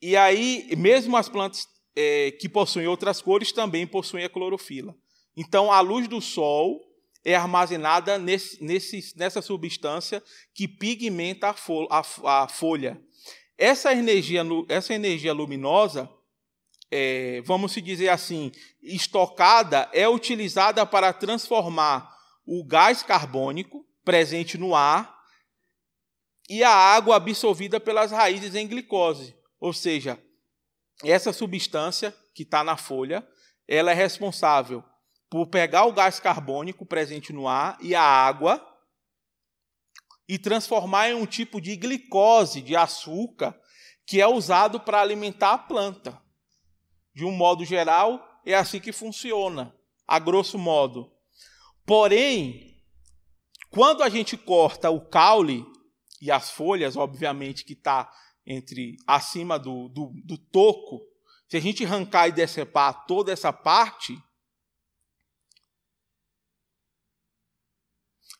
[0.00, 4.96] E aí, mesmo as plantas é, que possuem outras cores também possuem a clorofila.
[5.36, 6.80] Então, a luz do sol
[7.24, 10.22] é armazenada nesse, nesse, nessa substância
[10.54, 12.98] que pigmenta a, fo a, a folha.
[13.58, 16.08] Essa energia, essa energia luminosa
[16.90, 18.50] é, vamos se dizer assim,
[18.82, 22.10] estocada é utilizada para transformar
[22.46, 25.18] o gás carbônico presente no ar
[26.48, 29.36] e a água absorvida pelas raízes em glicose.
[29.60, 30.18] Ou seja,
[31.04, 33.26] essa substância que está na folha,
[33.66, 34.82] ela é responsável
[35.28, 38.64] por pegar o gás carbônico presente no ar e a água
[40.26, 43.58] e transformar em um tipo de glicose, de açúcar,
[44.06, 46.27] que é usado para alimentar a planta.
[47.18, 49.74] De um modo geral, é assim que funciona,
[50.06, 51.12] a grosso modo.
[51.84, 52.80] Porém,
[53.70, 55.66] quando a gente corta o caule
[56.22, 58.08] e as folhas, obviamente que está
[58.46, 61.00] entre acima do, do, do toco,
[61.48, 64.16] se a gente arrancar e decepar toda essa parte,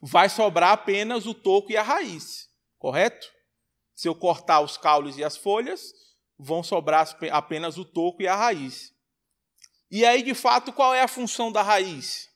[0.01, 2.49] vai sobrar apenas o toco e a raiz,
[2.79, 3.27] correto?
[3.93, 5.93] Se eu cortar os caules e as folhas,
[6.39, 8.95] vão sobrar apenas o toco e a raiz.
[9.91, 12.29] E aí, de fato, qual é a função da raiz?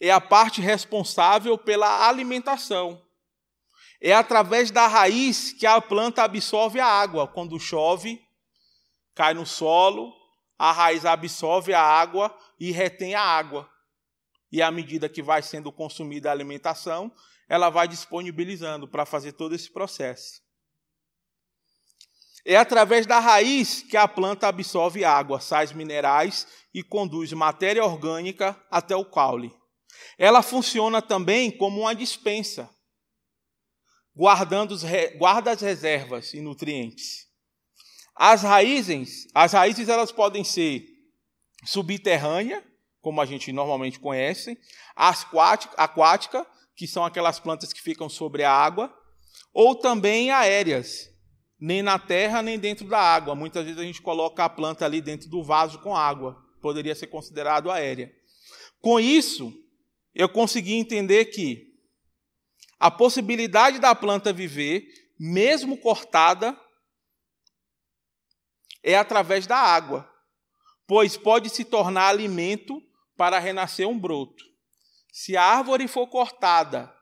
[0.00, 3.02] É a parte responsável pela alimentação.
[4.00, 7.26] É através da raiz que a planta absorve a água.
[7.26, 8.20] Quando chove,
[9.14, 10.14] cai no solo,
[10.58, 13.68] a raiz absorve a água e retém a água.
[14.52, 17.12] E à medida que vai sendo consumida a alimentação,
[17.48, 20.45] ela vai disponibilizando para fazer todo esse processo.
[22.48, 28.56] É através da raiz que a planta absorve água, sais minerais e conduz matéria orgânica
[28.70, 29.52] até o caule.
[30.16, 32.70] Ela funciona também como uma dispensa,
[34.14, 34.76] guardando
[35.18, 37.26] guarda as reservas e nutrientes.
[38.14, 40.86] As raízes, as raízes elas podem ser
[41.64, 42.64] subterrânea,
[43.00, 44.56] como a gente normalmente conhece,
[44.94, 48.96] aquática, aquática, que são aquelas plantas que ficam sobre a água,
[49.52, 51.10] ou também aéreas,
[51.58, 53.34] nem na terra, nem dentro da água.
[53.34, 56.44] Muitas vezes a gente coloca a planta ali dentro do vaso com água.
[56.60, 58.14] Poderia ser considerado aérea.
[58.80, 59.52] Com isso,
[60.14, 61.74] eu consegui entender que
[62.78, 64.86] a possibilidade da planta viver,
[65.18, 66.58] mesmo cortada,
[68.82, 70.08] é através da água,
[70.86, 72.80] pois pode se tornar alimento
[73.16, 74.44] para renascer um broto.
[75.10, 76.94] Se a árvore for cortada,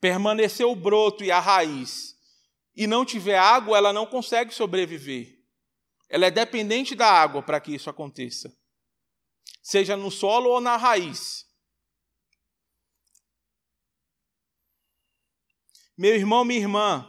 [0.00, 2.19] permanecer o broto e a raiz
[2.74, 5.38] e não tiver água, ela não consegue sobreviver.
[6.08, 8.52] Ela é dependente da água para que isso aconteça,
[9.62, 11.46] seja no solo ou na raiz.
[15.96, 17.06] Meu irmão, minha irmã,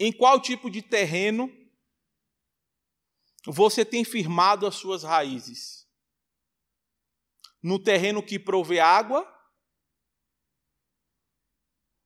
[0.00, 1.50] Em qual tipo de terreno
[3.44, 5.88] você tem firmado as suas raízes?
[7.60, 9.26] No terreno que provê água?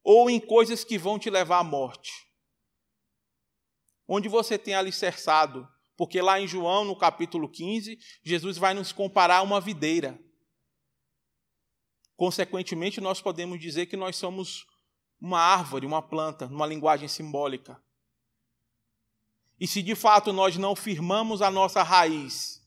[0.03, 2.13] Ou em coisas que vão te levar à morte?
[4.07, 5.69] Onde você tem alicerçado?
[5.97, 10.19] Porque lá em João, no capítulo 15, Jesus vai nos comparar a uma videira.
[12.17, 14.67] Consequentemente, nós podemos dizer que nós somos
[15.21, 17.81] uma árvore, uma planta, numa linguagem simbólica.
[19.59, 22.61] E se de fato nós não firmamos a nossa raiz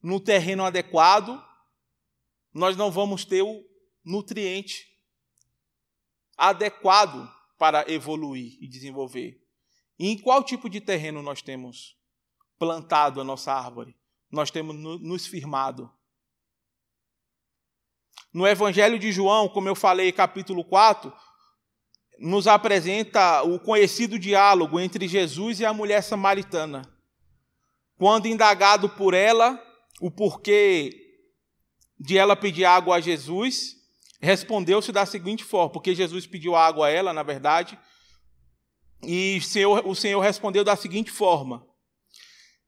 [0.00, 1.42] no terreno adequado,
[2.54, 3.64] nós não vamos ter o
[4.04, 4.95] nutriente
[6.36, 9.40] adequado para evoluir e desenvolver.
[9.98, 11.96] E em qual tipo de terreno nós temos
[12.58, 13.96] plantado a nossa árvore?
[14.30, 15.90] Nós temos nos firmado.
[18.32, 21.12] No Evangelho de João, como eu falei, capítulo 4,
[22.18, 26.82] nos apresenta o conhecido diálogo entre Jesus e a mulher samaritana.
[27.96, 29.62] Quando indagado por ela
[30.00, 30.90] o porquê
[31.98, 33.75] de ela pedir água a Jesus,
[34.20, 37.78] respondeu-se da seguinte forma, porque Jesus pediu água a ela, na verdade,
[39.02, 41.66] e o Senhor, o Senhor respondeu da seguinte forma: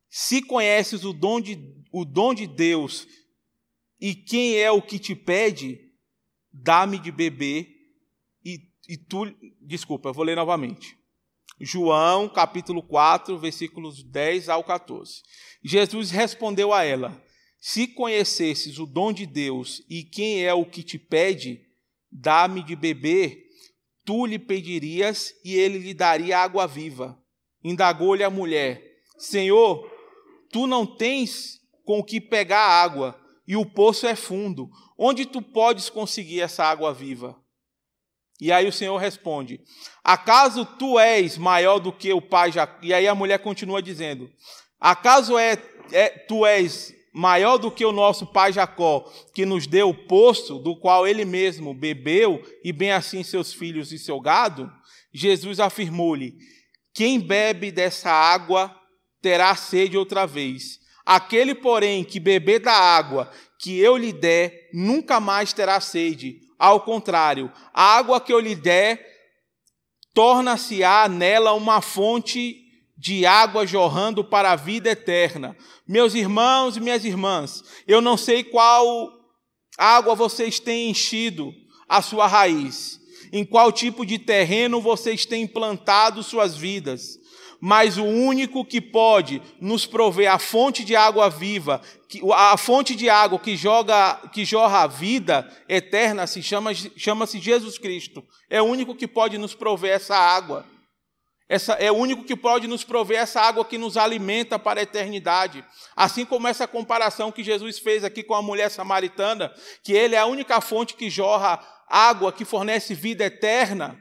[0.08, 1.58] Se conheces o dom, de,
[1.92, 3.06] o dom de Deus
[4.00, 5.80] e quem é o que te pede,
[6.52, 7.78] dá-me de beber
[8.88, 9.26] e tu,
[9.60, 10.96] desculpa, eu vou ler novamente.
[11.60, 15.22] João, capítulo 4, versículos 10 ao 14.
[15.62, 17.22] Jesus respondeu a ela:
[17.60, 21.60] Se conhecesses o dom de Deus e quem é o que te pede,
[22.10, 23.44] dá-me de beber,
[24.04, 27.20] tu lhe pedirias e ele lhe daria água viva.
[27.62, 28.82] Indagou-lhe a mulher:
[29.18, 29.90] Senhor,
[30.50, 34.70] tu não tens com o que pegar água e o poço é fundo.
[34.96, 37.36] Onde tu podes conseguir essa água viva?
[38.40, 39.60] E aí o Senhor responde:
[40.04, 42.78] Acaso tu és maior do que o pai Jacó?
[42.82, 44.30] E aí a mulher continua dizendo:
[44.78, 49.90] Acaso é, é, tu és maior do que o nosso pai Jacó, que nos deu
[49.90, 54.70] o poço do qual ele mesmo bebeu, e bem assim seus filhos e seu gado?
[55.12, 56.36] Jesus afirmou-lhe:
[56.94, 58.74] Quem bebe dessa água
[59.20, 60.78] terá sede outra vez.
[61.04, 66.80] Aquele, porém, que beber da água que eu lhe der, nunca mais terá sede ao
[66.80, 69.06] contrário, a água que eu lhe der
[70.12, 72.67] torna-se-á nela uma fonte
[72.98, 75.56] de água jorrando para a vida eterna.
[75.86, 79.10] Meus irmãos e minhas irmãs, eu não sei qual
[79.78, 81.52] água vocês têm enchido
[81.88, 83.00] a sua raiz,
[83.32, 87.18] em qual tipo de terreno vocês têm plantado suas vidas
[87.60, 91.80] mas o único que pode nos prover a fonte de água viva,
[92.34, 97.76] a fonte de água que joga, que jorra a vida eterna se chama chama-se Jesus
[97.76, 98.24] Cristo.
[98.48, 100.64] É o único que pode nos prover essa água.
[101.48, 104.82] Essa é o único que pode nos prover essa água que nos alimenta para a
[104.82, 105.64] eternidade.
[105.96, 110.18] Assim como essa comparação que Jesus fez aqui com a mulher samaritana, que ele é
[110.18, 113.98] a única fonte que jorra água que fornece vida eterna.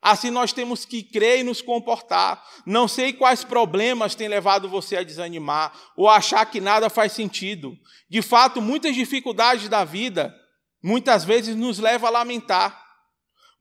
[0.00, 2.42] Assim nós temos que crer e nos comportar.
[2.66, 7.76] Não sei quais problemas têm levado você a desanimar ou achar que nada faz sentido.
[8.10, 10.34] De fato, muitas dificuldades da vida
[10.82, 12.82] muitas vezes nos levam a lamentar.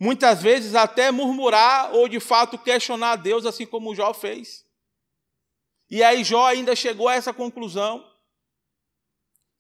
[0.04, 4.66] Muitas vezes até murmurar ou de fato questionar a Deus, assim como Jó fez.
[5.92, 8.04] E aí Jó ainda chegou a essa conclusão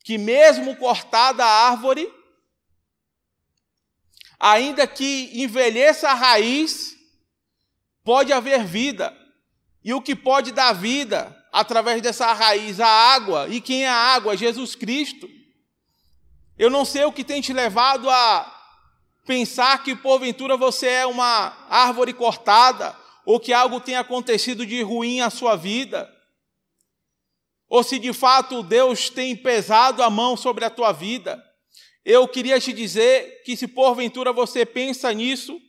[0.04, 2.12] que mesmo cortada a árvore,
[4.40, 6.98] ainda que envelheça a raiz,
[8.04, 9.16] pode haver vida.
[9.84, 12.80] E o que pode dar vida através dessa raiz?
[12.80, 13.48] A água.
[13.48, 14.36] E quem é a água?
[14.36, 15.30] Jesus Cristo.
[16.58, 18.61] Eu não sei o que tem te levado a
[19.26, 25.22] pensar que porventura você é uma árvore cortada, ou que algo tenha acontecido de ruim
[25.22, 26.12] à sua vida,
[27.70, 31.42] ou se de fato Deus tem pesado a mão sobre a tua vida.
[32.04, 35.62] Eu queria te dizer que se porventura você pensa nisso,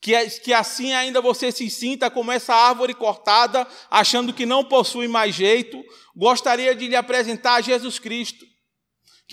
[0.00, 4.64] que, é, que assim ainda você se sinta como essa árvore cortada, achando que não
[4.64, 5.80] possui mais jeito,
[6.16, 8.44] gostaria de lhe apresentar Jesus Cristo,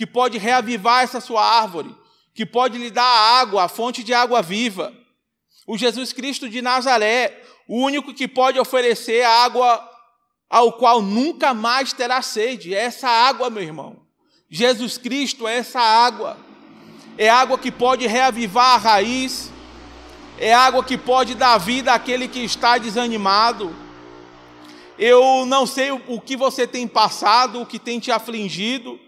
[0.00, 1.94] que pode reavivar essa sua árvore,
[2.32, 4.94] que pode lhe dar a água, a fonte de água viva.
[5.66, 9.86] O Jesus Cristo de Nazaré, o único que pode oferecer água
[10.48, 12.74] ao qual nunca mais terá sede.
[12.74, 13.98] É essa água, meu irmão.
[14.48, 16.38] Jesus Cristo é essa água.
[17.18, 19.52] É água que pode reavivar a raiz.
[20.38, 23.76] É água que pode dar vida àquele que está desanimado.
[24.98, 28.98] Eu não sei o que você tem passado, o que tem te afligido,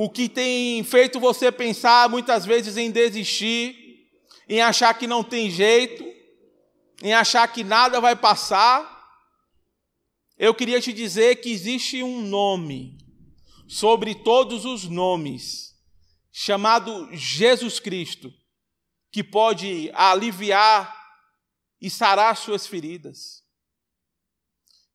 [0.00, 4.06] o que tem feito você pensar muitas vezes em desistir.
[4.48, 6.04] em achar que não tem jeito,
[7.02, 8.80] em achar que nada vai passar.
[10.38, 12.96] Eu queria te dizer que existe um nome
[13.66, 15.74] sobre todos os nomes,
[16.32, 18.32] chamado Jesus Cristo,
[19.10, 20.96] que pode aliviar
[21.80, 23.44] e sarar suas feridas,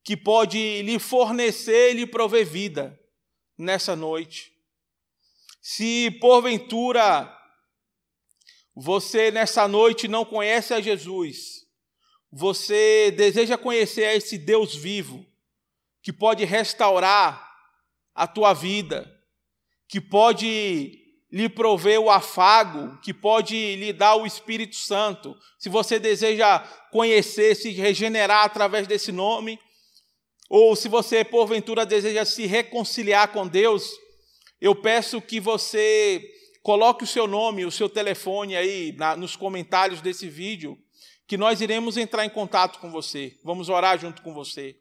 [0.02, 2.98] que pode lhe fornecer e lhe prover vida
[3.58, 4.53] nessa noite.
[5.66, 7.34] Se porventura
[8.76, 11.66] você nessa noite não conhece a Jesus,
[12.30, 15.26] você deseja conhecer esse Deus vivo,
[16.02, 17.50] que pode restaurar
[18.14, 19.10] a tua vida,
[19.88, 21.00] que pode
[21.32, 25.34] lhe prover o afago, que pode lhe dar o Espírito Santo.
[25.58, 26.60] Se você deseja
[26.92, 29.58] conhecer, se regenerar através desse nome,
[30.50, 34.03] ou se você porventura deseja se reconciliar com Deus,
[34.64, 36.24] eu peço que você
[36.62, 40.78] coloque o seu nome, o seu telefone aí na, nos comentários desse vídeo,
[41.28, 43.38] que nós iremos entrar em contato com você.
[43.44, 44.78] Vamos orar junto com você.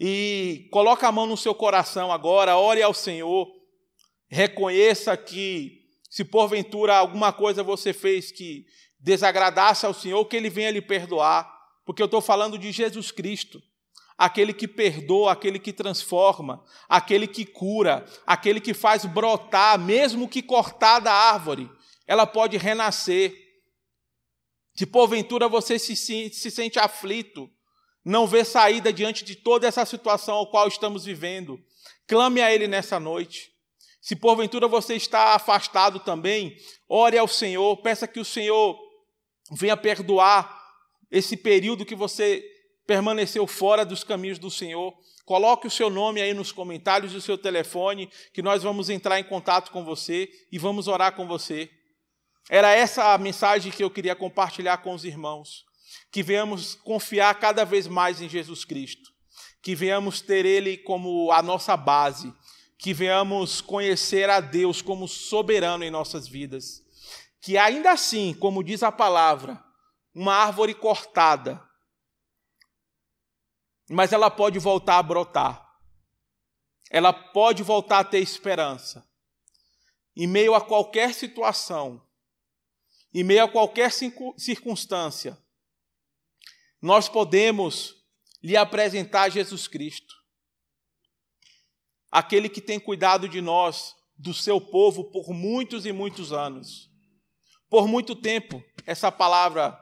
[0.00, 3.46] E coloque a mão no seu coração agora, ore ao Senhor
[4.26, 8.64] reconheça que, se porventura alguma coisa você fez que
[8.98, 11.46] desagradasse ao Senhor, que Ele venha lhe perdoar,
[11.84, 13.62] porque eu estou falando de Jesus Cristo,
[14.16, 20.42] aquele que perdoa, aquele que transforma, aquele que cura, aquele que faz brotar, mesmo que
[20.42, 21.70] cortada a árvore,
[22.06, 23.34] ela pode renascer.
[24.74, 27.50] Se porventura você se, se sente aflito,
[28.04, 31.58] não vê saída diante de toda essa situação ao qual estamos vivendo,
[32.06, 33.52] clame a Ele nessa noite.
[34.00, 36.56] Se porventura você está afastado também,
[36.86, 38.78] ore ao Senhor, peça que o Senhor
[39.50, 40.62] venha perdoar
[41.10, 42.44] esse período que você
[42.86, 44.94] permaneceu fora dos caminhos do Senhor.
[45.24, 49.18] Coloque o seu nome aí nos comentários e o seu telefone, que nós vamos entrar
[49.18, 51.70] em contato com você e vamos orar com você.
[52.50, 55.64] Era essa a mensagem que eu queria compartilhar com os irmãos.
[56.10, 59.10] Que venhamos confiar cada vez mais em Jesus Cristo.
[59.62, 62.32] Que venhamos ter Ele como a nossa base
[62.84, 66.82] que venhamos conhecer a Deus como soberano em nossas vidas.
[67.40, 69.58] Que ainda assim, como diz a palavra,
[70.14, 71.62] uma árvore cortada,
[73.88, 75.62] mas ela pode voltar a brotar.
[76.90, 79.08] Ela pode voltar a ter esperança.
[80.16, 82.00] Em meio a qualquer situação,
[83.12, 83.90] em meio a qualquer
[84.36, 85.36] circunstância,
[86.80, 87.94] nós podemos
[88.42, 90.14] lhe apresentar Jesus Cristo
[92.14, 96.88] aquele que tem cuidado de nós, do seu povo, por muitos e muitos anos.
[97.68, 99.76] Por muito tempo, essa palavra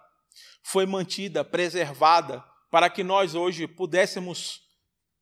[0.62, 2.42] foi mantida, preservada,
[2.72, 4.62] para que nós hoje pudéssemos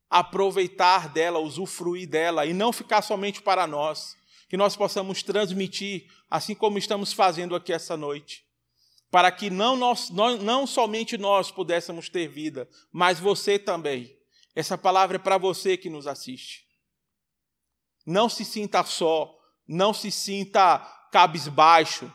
[0.08, 4.16] aproveitar dela, usufruir dela e não ficar somente para nós,
[4.48, 8.44] que nós possamos transmitir, assim como estamos fazendo aqui essa noite,
[9.10, 14.16] para que não, nós, não somente nós pudéssemos ter vida, mas você também.
[14.54, 16.64] Essa palavra é para você que nos assiste.
[18.06, 19.36] Não se sinta só,
[19.66, 20.78] não se sinta
[21.10, 22.12] cabisbaixo,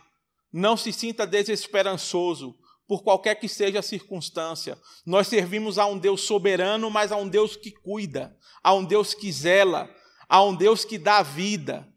[0.52, 2.58] não se sinta desesperançoso
[2.88, 4.80] por qualquer que seja a circunstância.
[5.06, 9.14] Nós servimos a um Deus soberano, mas a um Deus que cuida, a um Deus
[9.14, 9.90] que zela,
[10.30, 11.88] a um Deus que dá vida.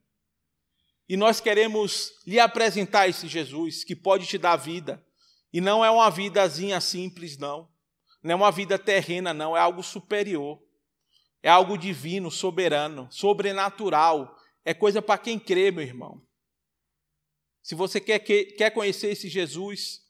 [1.08, 5.04] E nós queremos lhe apresentar esse Jesus que pode te dar vida.
[5.52, 7.68] E não é uma vidazinha simples, não.
[8.22, 9.56] Não é uma vida terrena, não.
[9.56, 10.60] É algo superior.
[11.42, 14.36] É algo divino, soberano, sobrenatural.
[14.64, 16.22] É coisa para quem crê, meu irmão.
[17.62, 20.00] Se você quer, quer conhecer esse Jesus,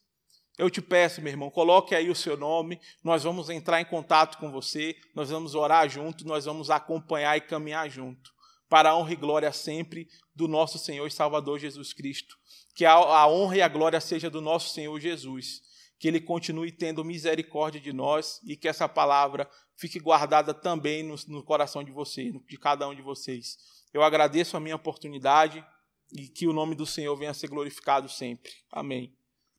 [0.59, 4.37] eu te peço, meu irmão, coloque aí o seu nome, nós vamos entrar em contato
[4.37, 8.29] com você, nós vamos orar junto, nós vamos acompanhar e caminhar junto,
[8.67, 12.37] para a honra e glória sempre do nosso Senhor e Salvador Jesus Cristo.
[12.75, 15.61] Que a, honra e a glória seja do nosso Senhor Jesus,
[15.97, 21.15] que Ele continue tendo misericórdia de nós e que essa palavra fique guardada também no,
[21.29, 23.57] no coração de vocês, de cada um de vocês.
[23.93, 25.65] Eu agradeço a minha oportunidade
[26.11, 28.51] e que o nome do Senhor venha a ser glorificado sempre.
[28.69, 29.17] Amém.